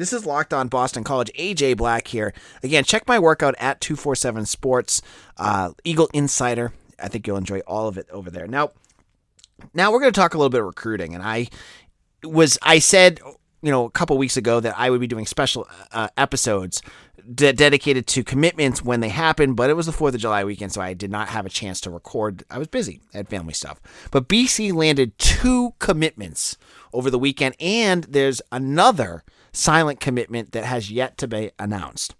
This 0.00 0.14
is 0.14 0.24
Locked 0.24 0.54
On 0.54 0.68
Boston 0.68 1.04
College. 1.04 1.30
AJ 1.38 1.76
Black 1.76 2.08
here. 2.08 2.32
Again, 2.62 2.84
check 2.84 3.06
my 3.06 3.18
workout 3.18 3.54
at 3.58 3.82
247 3.82 4.46
Sports, 4.46 5.02
uh, 5.36 5.72
Eagle 5.84 6.08
Insider. 6.14 6.72
I 6.98 7.08
think 7.08 7.26
you'll 7.26 7.36
enjoy 7.36 7.58
all 7.66 7.86
of 7.86 7.98
it 7.98 8.08
over 8.10 8.30
there. 8.30 8.46
Now, 8.46 8.70
now 9.74 9.92
we're 9.92 10.00
going 10.00 10.10
to 10.10 10.18
talk 10.18 10.32
a 10.32 10.38
little 10.38 10.48
bit 10.48 10.60
of 10.60 10.66
recruiting, 10.66 11.14
and 11.14 11.22
I 11.22 11.48
was 12.24 12.58
I 12.62 12.78
said 12.78 13.20
you 13.62 13.70
know 13.70 13.84
a 13.84 13.90
couple 13.90 14.16
weeks 14.18 14.36
ago 14.36 14.60
that 14.60 14.74
I 14.78 14.90
would 14.90 15.00
be 15.00 15.06
doing 15.06 15.26
special 15.26 15.68
uh, 15.92 16.08
episodes 16.16 16.82
de- 17.34 17.52
dedicated 17.52 18.06
to 18.08 18.24
commitments 18.24 18.82
when 18.84 19.00
they 19.00 19.08
happen, 19.08 19.54
but 19.54 19.70
it 19.70 19.74
was 19.74 19.86
the 19.86 19.92
4th 19.92 20.14
of 20.14 20.20
July 20.20 20.44
weekend, 20.44 20.72
so 20.72 20.80
I 20.80 20.94
did 20.94 21.10
not 21.10 21.28
have 21.28 21.46
a 21.46 21.50
chance 21.50 21.80
to 21.82 21.90
record. 21.90 22.44
I 22.50 22.58
was 22.58 22.68
busy, 22.68 23.00
had 23.12 23.28
family 23.28 23.54
stuff. 23.54 23.80
But 24.10 24.28
BC 24.28 24.72
landed 24.72 25.16
two 25.18 25.74
commitments 25.78 26.56
over 26.92 27.10
the 27.10 27.18
weekend, 27.18 27.56
and 27.60 28.04
there's 28.04 28.42
another 28.50 29.24
silent 29.52 30.00
commitment 30.00 30.52
that 30.52 30.64
has 30.64 30.90
yet 30.90 31.18
to 31.18 31.28
be 31.28 31.50
announced. 31.58 32.14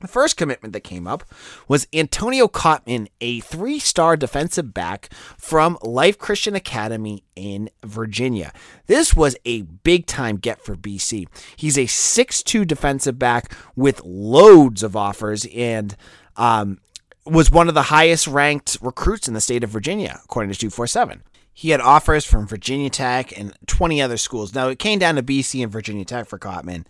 The 0.00 0.08
first 0.08 0.36
commitment 0.36 0.74
that 0.74 0.80
came 0.80 1.06
up 1.06 1.24
was 1.68 1.88
Antonio 1.92 2.48
Cotman, 2.48 3.08
a 3.20 3.40
three 3.40 3.78
star 3.78 4.16
defensive 4.16 4.74
back 4.74 5.10
from 5.38 5.78
Life 5.82 6.18
Christian 6.18 6.54
Academy 6.54 7.24
in 7.34 7.70
Virginia. 7.82 8.52
This 8.86 9.16
was 9.16 9.36
a 9.46 9.62
big 9.62 10.06
time 10.06 10.36
get 10.36 10.60
for 10.60 10.76
BC. 10.76 11.26
He's 11.56 11.78
a 11.78 11.86
six-two 11.86 12.66
defensive 12.66 13.18
back 13.18 13.54
with 13.74 14.02
loads 14.04 14.82
of 14.82 14.96
offers 14.96 15.46
and 15.54 15.96
um, 16.36 16.78
was 17.24 17.50
one 17.50 17.68
of 17.68 17.74
the 17.74 17.82
highest 17.82 18.26
ranked 18.26 18.76
recruits 18.82 19.28
in 19.28 19.34
the 19.34 19.40
state 19.40 19.64
of 19.64 19.70
Virginia, 19.70 20.20
according 20.24 20.52
to 20.52 20.58
247. 20.58 21.22
He 21.52 21.70
had 21.70 21.80
offers 21.80 22.26
from 22.26 22.46
Virginia 22.46 22.90
Tech 22.90 23.36
and 23.36 23.54
20 23.66 24.02
other 24.02 24.18
schools. 24.18 24.54
Now, 24.54 24.68
it 24.68 24.78
came 24.78 24.98
down 24.98 25.14
to 25.14 25.22
BC 25.22 25.62
and 25.62 25.72
Virginia 25.72 26.04
Tech 26.04 26.26
for 26.26 26.38
Cotman. 26.38 26.86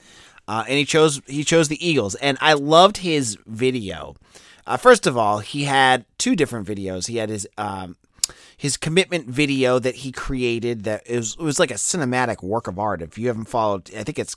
Uh, 0.48 0.64
and 0.68 0.78
he 0.78 0.84
chose 0.84 1.20
he 1.26 1.44
chose 1.44 1.68
the 1.68 1.86
Eagles, 1.86 2.14
and 2.16 2.38
I 2.40 2.52
loved 2.52 2.98
his 2.98 3.36
video. 3.46 4.16
Uh, 4.66 4.76
first 4.76 5.06
of 5.06 5.16
all, 5.16 5.38
he 5.38 5.64
had 5.64 6.04
two 6.18 6.36
different 6.36 6.66
videos. 6.66 7.08
He 7.08 7.16
had 7.16 7.30
his 7.30 7.48
um, 7.58 7.96
his 8.56 8.76
commitment 8.76 9.26
video 9.28 9.78
that 9.78 9.96
he 9.96 10.12
created 10.12 10.84
that 10.84 11.02
it 11.06 11.16
was, 11.16 11.36
it 11.38 11.42
was 11.42 11.58
like 11.58 11.70
a 11.70 11.74
cinematic 11.74 12.42
work 12.42 12.66
of 12.66 12.78
art. 12.78 13.02
If 13.02 13.18
you 13.18 13.28
haven't 13.28 13.46
followed, 13.46 13.94
I 13.94 14.02
think 14.02 14.18
it's 14.18 14.34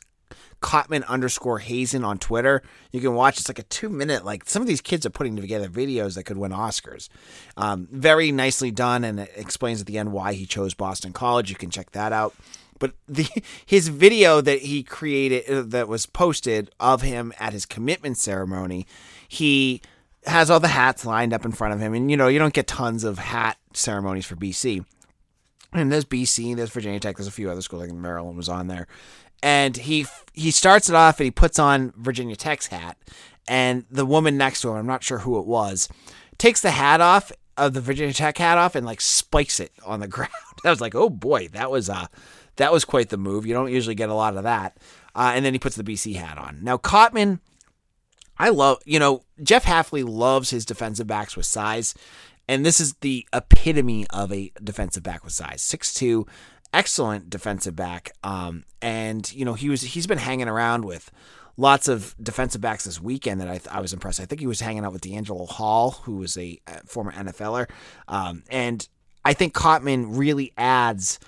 Cotman 0.62 1.04
underscore 1.06 1.60
Hazen 1.60 2.04
on 2.04 2.18
Twitter. 2.18 2.62
You 2.92 3.00
can 3.00 3.14
watch. 3.14 3.40
It's 3.40 3.48
like 3.48 3.60
a 3.60 3.64
two 3.64 3.90
minute. 3.90 4.26
Like 4.26 4.48
some 4.48 4.62
of 4.62 4.68
these 4.68 4.82
kids 4.82 5.06
are 5.06 5.10
putting 5.10 5.36
together 5.36 5.70
videos 5.70 6.16
that 6.16 6.24
could 6.24 6.38
win 6.38 6.52
Oscars. 6.52 7.08
Um, 7.56 7.88
very 7.92 8.32
nicely 8.32 8.72
done, 8.72 9.04
and 9.04 9.22
it 9.22 9.32
explains 9.36 9.80
at 9.80 9.88
the 9.88 9.98
end 9.98 10.12
why 10.12 10.34
he 10.34 10.46
chose 10.46 10.74
Boston 10.74 11.14
College. 11.14 11.50
You 11.50 11.56
can 11.56 11.70
check 11.70 11.92
that 11.92 12.12
out. 12.12 12.36
But 12.80 12.94
the 13.08 13.28
his 13.66 13.90
video 13.90 14.42
that 14.42 14.60
he 14.60 14.84
created 14.84 15.50
uh, 15.50 15.62
that 15.68 15.88
was 15.88 16.06
posted 16.06 16.72
of 16.80 17.02
him 17.02 17.34
at 17.40 17.54
his 17.54 17.66
commitment 17.66 18.18
ceremony, 18.18 18.88
he 19.28 19.82
has 20.26 20.50
all 20.50 20.60
the 20.60 20.70
hats 20.70 21.06
lined 21.06 21.34
up 21.34 21.46
in 21.46 21.52
front 21.52 21.74
of 21.74 21.80
him, 21.80 21.94
and 21.94 22.10
you 22.10 22.18
know 22.18 22.28
you 22.28 22.40
don't 22.40 22.54
get 22.54 22.68
tons 22.68 23.04
of 23.04 23.20
hat 23.20 23.58
ceremonies 23.74 24.26
for 24.26 24.36
BC. 24.36 24.86
And 25.72 25.92
there's 25.92 26.06
BC, 26.06 26.56
there's 26.56 26.72
Virginia 26.72 27.00
Tech, 27.00 27.18
there's 27.18 27.28
a 27.28 27.32
few 27.32 27.52
other 27.52 27.62
schools 27.62 27.84
like 27.84 27.92
Maryland 27.92 28.38
was 28.38 28.50
on 28.50 28.68
there, 28.68 28.88
and 29.44 29.78
he 29.78 30.08
he 30.34 30.52
starts 30.52 30.90
it 30.90 30.96
off 30.96 31.20
and 31.20 31.26
he 31.26 31.32
puts 31.32 31.60
on 31.60 31.94
Virginia 31.96 32.36
Tech's 32.36 32.68
hat, 32.68 32.98
and 33.48 33.86
the 33.92 34.06
woman 34.06 34.38
next 34.38 34.62
to 34.62 34.70
him, 34.70 34.78
I'm 34.78 34.88
not 34.88 35.04
sure 35.04 35.20
who 35.20 35.40
it 35.40 35.46
was, 35.46 35.88
takes 36.38 36.62
the 36.62 36.72
hat 36.72 37.02
off 37.02 37.32
of 37.56 37.74
the 37.74 37.82
Virginia 37.82 38.14
Tech 38.14 38.38
hat 38.38 38.58
off 38.58 38.76
and 38.76 38.86
like 38.86 39.02
spikes 39.02 39.60
it 39.60 39.72
on 39.86 40.00
the 40.00 40.08
ground. 40.16 40.32
I 40.66 40.70
was 40.70 40.82
like, 40.82 40.96
oh 40.96 41.10
boy, 41.10 41.50
that 41.50 41.70
was 41.70 41.90
uh 41.90 42.08
that 42.60 42.72
was 42.72 42.86
quite 42.86 43.10
the 43.10 43.18
move. 43.18 43.46
You 43.46 43.54
don't 43.54 43.72
usually 43.72 43.96
get 43.96 44.10
a 44.10 44.14
lot 44.14 44.38
of 44.38 44.44
that. 44.44 44.78
uh, 45.16 45.32
and 45.34 45.44
then 45.44 45.54
he 45.54 45.60
puts 45.60 45.76
the 45.76 45.84
BC 45.84 46.16
hat 46.16 46.38
on. 46.38 46.60
Now 46.62 46.78
Cotman, 46.78 47.40
I 48.38 48.50
love 48.50 48.80
you 48.86 49.00
know 49.00 49.24
Jeff 49.42 49.66
Hafley 49.66 50.08
loves 50.08 50.52
his 50.52 50.66
defensive 50.66 51.08
backs 51.08 51.36
with 51.36 51.46
size, 51.46 51.96
and 52.48 52.66
this 52.66 52.80
is 52.80 52.94
the 53.02 53.28
epitome 53.34 54.06
of 54.12 54.32
a 54.32 54.52
defensive 54.64 55.04
back 55.04 55.24
with 55.24 55.34
size. 55.34 55.62
Six 55.62 55.94
two, 55.94 56.26
excellent 56.74 57.30
defensive 57.30 57.76
back. 57.76 58.12
Um, 58.24 58.64
and 58.82 59.32
you 59.34 59.46
know 59.46 59.54
he 59.56 59.70
was 59.70 59.82
he's 59.82 60.08
been 60.08 60.20
hanging 60.20 60.48
around 60.48 60.86
with 60.86 61.12
lots 61.58 61.90
of 61.90 62.16
defensive 62.22 62.62
backs 62.62 62.86
this 62.86 63.02
weekend 63.02 63.42
that 63.42 63.50
I, 63.50 63.60
I 63.78 63.82
was 63.82 63.92
impressed. 63.92 64.22
I 64.22 64.26
think 64.26 64.40
he 64.40 64.48
was 64.48 64.62
hanging 64.62 64.86
out 64.86 64.94
with 64.94 65.02
DeAngelo 65.02 65.48
Hall, 65.50 65.92
who 66.04 66.18
was 66.18 66.38
a, 66.38 66.60
a 66.68 66.82
former 66.86 67.12
NFLer, 67.12 67.70
um, 68.08 68.44
and 68.50 68.88
I 69.26 69.34
think 69.34 69.54
Cotman 69.54 70.18
really 70.18 70.54
adds. 70.58 71.20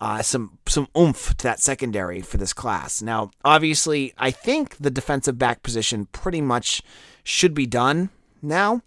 Uh, 0.00 0.20
some 0.20 0.58
some 0.66 0.88
oomph 0.98 1.36
to 1.36 1.44
that 1.44 1.60
secondary 1.60 2.20
for 2.20 2.36
this 2.36 2.52
class. 2.52 3.00
Now, 3.00 3.30
obviously, 3.44 4.12
I 4.18 4.30
think 4.32 4.76
the 4.76 4.90
defensive 4.90 5.38
back 5.38 5.62
position 5.62 6.06
pretty 6.06 6.40
much 6.40 6.82
should 7.22 7.54
be 7.54 7.66
done 7.66 8.10
now. 8.42 8.82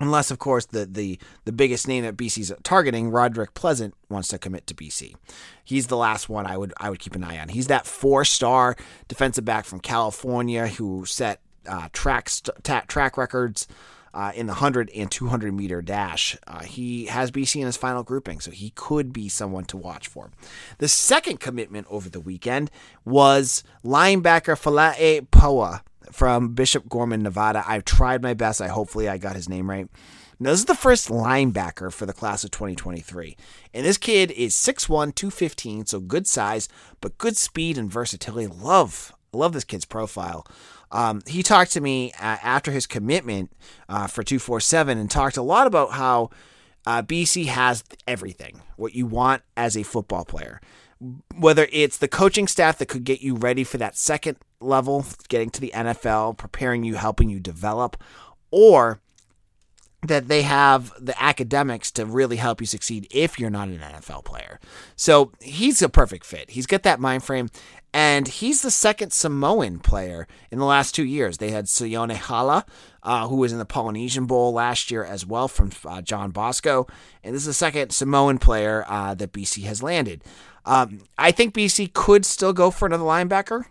Unless, 0.00 0.30
of 0.30 0.38
course, 0.38 0.64
the, 0.64 0.86
the, 0.86 1.18
the 1.44 1.50
biggest 1.50 1.88
name 1.88 2.04
that 2.04 2.16
BC's 2.16 2.52
targeting, 2.62 3.10
Roderick 3.10 3.54
Pleasant, 3.54 3.94
wants 4.08 4.28
to 4.28 4.38
commit 4.38 4.64
to 4.68 4.74
BC. 4.74 5.16
He's 5.64 5.88
the 5.88 5.96
last 5.96 6.28
one 6.28 6.46
I 6.46 6.56
would 6.56 6.72
I 6.78 6.88
would 6.88 7.00
keep 7.00 7.16
an 7.16 7.24
eye 7.24 7.38
on. 7.38 7.48
He's 7.48 7.66
that 7.66 7.86
four 7.86 8.24
star 8.24 8.76
defensive 9.08 9.44
back 9.44 9.64
from 9.64 9.80
California 9.80 10.68
who 10.68 11.04
set 11.04 11.40
uh, 11.66 11.88
track 11.92 12.28
st- 12.28 12.88
track 12.88 13.16
records 13.16 13.66
uh, 14.14 14.32
in 14.34 14.46
the 14.46 14.54
100 14.54 14.90
and 14.94 15.10
200 15.10 15.52
meter 15.52 15.82
dash. 15.82 16.36
Uh, 16.46 16.60
he 16.60 17.06
has 17.06 17.30
BC 17.30 17.60
in 17.60 17.66
his 17.66 17.76
final 17.76 18.02
grouping, 18.02 18.40
so 18.40 18.50
he 18.50 18.70
could 18.70 19.12
be 19.12 19.28
someone 19.28 19.64
to 19.66 19.76
watch 19.76 20.08
for. 20.08 20.30
The 20.78 20.88
second 20.88 21.40
commitment 21.40 21.86
over 21.90 22.08
the 22.08 22.20
weekend 22.20 22.70
was 23.04 23.62
linebacker 23.84 24.58
Falae 24.58 25.26
Poa 25.30 25.82
from 26.12 26.54
Bishop 26.54 26.88
Gorman, 26.88 27.22
Nevada. 27.22 27.64
I've 27.66 27.84
tried 27.84 28.22
my 28.22 28.34
best. 28.34 28.60
I 28.60 28.68
hopefully 28.68 29.08
I 29.08 29.18
got 29.18 29.36
his 29.36 29.48
name 29.48 29.68
right. 29.68 29.88
Now, 30.40 30.50
this 30.50 30.60
is 30.60 30.66
the 30.66 30.74
first 30.74 31.08
linebacker 31.08 31.92
for 31.92 32.06
the 32.06 32.12
class 32.12 32.44
of 32.44 32.52
2023. 32.52 33.36
And 33.74 33.84
this 33.84 33.98
kid 33.98 34.30
is 34.30 34.54
6'1, 34.54 35.14
215, 35.14 35.86
so 35.86 35.98
good 35.98 36.28
size, 36.28 36.68
but 37.00 37.18
good 37.18 37.36
speed 37.36 37.76
and 37.76 37.90
versatility. 37.90 38.46
Love, 38.46 39.12
love 39.32 39.52
this 39.52 39.64
kid's 39.64 39.84
profile. 39.84 40.46
Um, 40.90 41.22
he 41.26 41.42
talked 41.42 41.72
to 41.72 41.80
me 41.80 42.12
uh, 42.12 42.38
after 42.42 42.70
his 42.70 42.86
commitment 42.86 43.52
uh, 43.88 44.06
for 44.06 44.22
247 44.22 44.96
and 44.98 45.10
talked 45.10 45.36
a 45.36 45.42
lot 45.42 45.66
about 45.66 45.92
how 45.92 46.30
uh, 46.86 47.02
BC 47.02 47.46
has 47.46 47.84
everything, 48.06 48.62
what 48.76 48.94
you 48.94 49.06
want 49.06 49.42
as 49.56 49.76
a 49.76 49.82
football 49.82 50.24
player 50.24 50.60
whether 51.36 51.68
it's 51.70 51.98
the 51.98 52.08
coaching 52.08 52.48
staff 52.48 52.78
that 52.78 52.86
could 52.86 53.04
get 53.04 53.20
you 53.20 53.34
ready 53.34 53.64
for 53.64 53.78
that 53.78 53.96
second 53.96 54.36
level, 54.60 55.04
getting 55.28 55.50
to 55.50 55.60
the 55.60 55.72
NFL, 55.74 56.36
preparing 56.36 56.84
you, 56.84 56.96
helping 56.96 57.30
you 57.30 57.38
develop, 57.38 58.02
or 58.50 59.00
that 60.02 60.28
they 60.28 60.42
have 60.42 60.92
the 61.00 61.20
academics 61.20 61.90
to 61.90 62.06
really 62.06 62.36
help 62.36 62.60
you 62.60 62.66
succeed 62.66 63.06
if 63.10 63.38
you're 63.38 63.50
not 63.50 63.68
an 63.68 63.78
NFL 63.78 64.24
player. 64.24 64.60
So 64.94 65.32
he's 65.40 65.82
a 65.82 65.88
perfect 65.88 66.24
fit. 66.24 66.50
He's 66.50 66.66
got 66.66 66.84
that 66.84 67.00
mind 67.00 67.24
frame, 67.24 67.50
and 67.92 68.28
he's 68.28 68.62
the 68.62 68.70
second 68.70 69.12
Samoan 69.12 69.78
player 69.78 70.26
in 70.50 70.58
the 70.58 70.64
last 70.64 70.94
two 70.94 71.04
years. 71.04 71.38
They 71.38 71.50
had 71.50 71.66
Sione 71.66 72.16
Hala, 72.16 72.66
uh, 73.02 73.28
who 73.28 73.36
was 73.36 73.52
in 73.52 73.58
the 73.58 73.64
Polynesian 73.64 74.26
Bowl 74.26 74.52
last 74.52 74.90
year 74.90 75.04
as 75.04 75.24
well 75.24 75.48
from 75.48 75.70
uh, 75.84 76.02
John 76.02 76.30
Bosco, 76.30 76.86
and 77.24 77.34
this 77.34 77.42
is 77.42 77.46
the 77.46 77.54
second 77.54 77.90
Samoan 77.92 78.38
player 78.38 78.84
uh, 78.88 79.14
that 79.14 79.32
BC 79.32 79.64
has 79.64 79.82
landed. 79.82 80.22
Um, 80.64 81.00
I 81.16 81.30
think 81.32 81.54
BC 81.54 81.92
could 81.94 82.26
still 82.26 82.52
go 82.52 82.70
for 82.70 82.86
another 82.86 83.04
linebacker. 83.04 83.64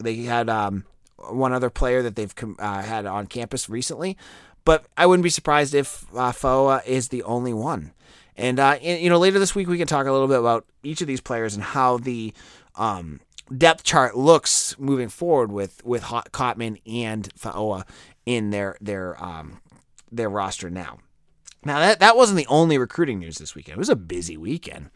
They 0.00 0.16
had 0.22 0.48
um, 0.48 0.84
one 1.16 1.52
other 1.52 1.70
player 1.70 2.02
that 2.02 2.16
they've 2.16 2.34
uh, 2.58 2.82
had 2.82 3.04
on 3.04 3.26
campus 3.26 3.68
recently, 3.68 4.16
but 4.64 4.86
I 4.96 5.06
wouldn't 5.06 5.24
be 5.24 5.30
surprised 5.30 5.74
if 5.74 6.06
uh, 6.16 6.32
Foa 6.32 6.82
is 6.86 7.08
the 7.08 7.22
only 7.24 7.52
one. 7.52 7.92
And 8.36 8.60
uh, 8.60 8.78
you 8.80 9.10
know, 9.10 9.18
later 9.18 9.38
this 9.40 9.54
week 9.54 9.68
we 9.68 9.78
can 9.78 9.88
talk 9.88 10.06
a 10.06 10.12
little 10.12 10.28
bit 10.28 10.38
about 10.38 10.64
each 10.82 11.00
of 11.00 11.08
these 11.08 11.20
players 11.20 11.54
and 11.54 11.62
how 11.62 11.98
the 11.98 12.32
um, 12.76 13.20
depth 13.56 13.84
chart 13.84 14.16
looks 14.16 14.78
moving 14.78 15.08
forward 15.08 15.52
with 15.52 15.84
with 15.84 16.02
Cotman 16.02 16.78
and 16.86 17.32
Faoa 17.36 17.84
in 18.26 18.50
their 18.50 18.76
their 18.80 19.22
um, 19.22 19.60
their 20.10 20.28
roster 20.28 20.70
now. 20.70 20.98
Now 21.64 21.80
that 21.80 22.00
that 22.00 22.16
wasn't 22.16 22.38
the 22.38 22.46
only 22.46 22.78
recruiting 22.78 23.18
news 23.18 23.38
this 23.38 23.54
weekend. 23.54 23.76
It 23.76 23.78
was 23.78 23.88
a 23.88 23.96
busy 23.96 24.36
weekend. 24.36 24.90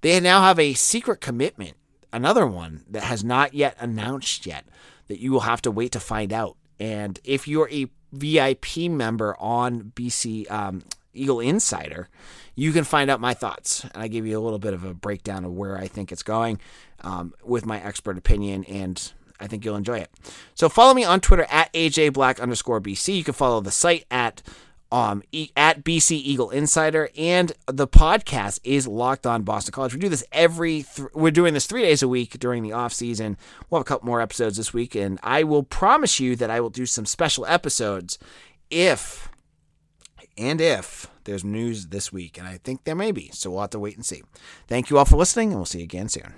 They 0.00 0.20
now 0.20 0.42
have 0.42 0.58
a 0.58 0.74
secret 0.74 1.20
commitment, 1.20 1.74
another 2.12 2.46
one 2.46 2.84
that 2.90 3.04
has 3.04 3.24
not 3.24 3.54
yet 3.54 3.76
announced 3.80 4.46
yet 4.46 4.66
that 5.08 5.20
you 5.20 5.32
will 5.32 5.40
have 5.40 5.62
to 5.62 5.70
wait 5.70 5.92
to 5.92 6.00
find 6.00 6.32
out. 6.32 6.56
And 6.78 7.18
if 7.24 7.48
you're 7.48 7.70
a 7.70 7.86
VIP 8.12 8.90
member 8.90 9.36
on 9.38 9.92
BC 9.94 10.50
um, 10.50 10.82
Eagle 11.14 11.40
Insider, 11.40 12.08
you 12.54 12.72
can 12.72 12.84
find 12.84 13.10
out 13.10 13.20
my 13.20 13.34
thoughts. 13.34 13.84
And 13.84 14.02
I 14.02 14.08
give 14.08 14.26
you 14.26 14.38
a 14.38 14.42
little 14.42 14.58
bit 14.58 14.74
of 14.74 14.84
a 14.84 14.94
breakdown 14.94 15.44
of 15.44 15.52
where 15.52 15.76
I 15.76 15.86
think 15.86 16.12
it's 16.12 16.22
going 16.22 16.60
um, 17.00 17.34
with 17.44 17.66
my 17.66 17.80
expert 17.82 18.18
opinion, 18.18 18.64
and 18.64 19.12
I 19.40 19.46
think 19.46 19.64
you'll 19.64 19.76
enjoy 19.76 19.98
it. 19.98 20.10
So 20.54 20.68
follow 20.68 20.94
me 20.94 21.04
on 21.04 21.20
Twitter 21.20 21.46
at 21.50 21.72
AJ 21.72 22.12
Black 22.12 22.40
underscore 22.40 22.80
BC. 22.80 23.16
You 23.16 23.24
can 23.24 23.34
follow 23.34 23.60
the 23.60 23.70
site 23.70 24.04
at 24.10 24.42
um, 24.92 25.24
at 25.56 25.82
BC 25.82 26.12
Eagle 26.12 26.50
Insider, 26.50 27.10
and 27.18 27.52
the 27.66 27.88
podcast 27.88 28.60
is 28.62 28.86
Locked 28.86 29.26
On 29.26 29.42
Boston 29.42 29.72
College. 29.72 29.92
We 29.92 29.98
do 29.98 30.08
this 30.08 30.22
every. 30.30 30.84
Th- 30.84 31.08
we're 31.12 31.32
doing 31.32 31.52
this 31.52 31.66
three 31.66 31.82
days 31.82 32.00
a 32.00 32.06
week 32.06 32.38
during 32.38 32.62
the 32.62 32.72
off 32.72 32.92
season. 32.92 33.36
We'll 33.68 33.80
have 33.80 33.86
a 33.86 33.88
couple 33.88 34.06
more 34.06 34.20
episodes 34.20 34.56
this 34.56 34.72
week, 34.72 34.94
and 34.94 35.18
I 35.24 35.42
will 35.42 35.64
promise 35.64 36.20
you 36.20 36.36
that 36.36 36.48
I 36.48 36.60
will 36.60 36.70
do 36.70 36.86
some 36.86 37.06
special 37.06 37.44
episodes 37.46 38.20
if 38.70 39.28
and 40.36 40.60
if 40.60 41.08
there's 41.24 41.44
news 41.44 41.86
this 41.86 42.12
week, 42.12 42.38
and 42.38 42.46
I 42.46 42.58
think 42.58 42.84
there 42.84 42.94
may 42.94 43.12
be. 43.12 43.30
So 43.32 43.50
we'll 43.50 43.62
have 43.62 43.70
to 43.70 43.78
wait 43.78 43.96
and 43.96 44.04
see. 44.04 44.22
Thank 44.68 44.90
you 44.90 44.98
all 44.98 45.04
for 45.04 45.16
listening, 45.16 45.48
and 45.50 45.58
we'll 45.58 45.66
see 45.66 45.78
you 45.78 45.84
again 45.84 46.08
soon. 46.08 46.34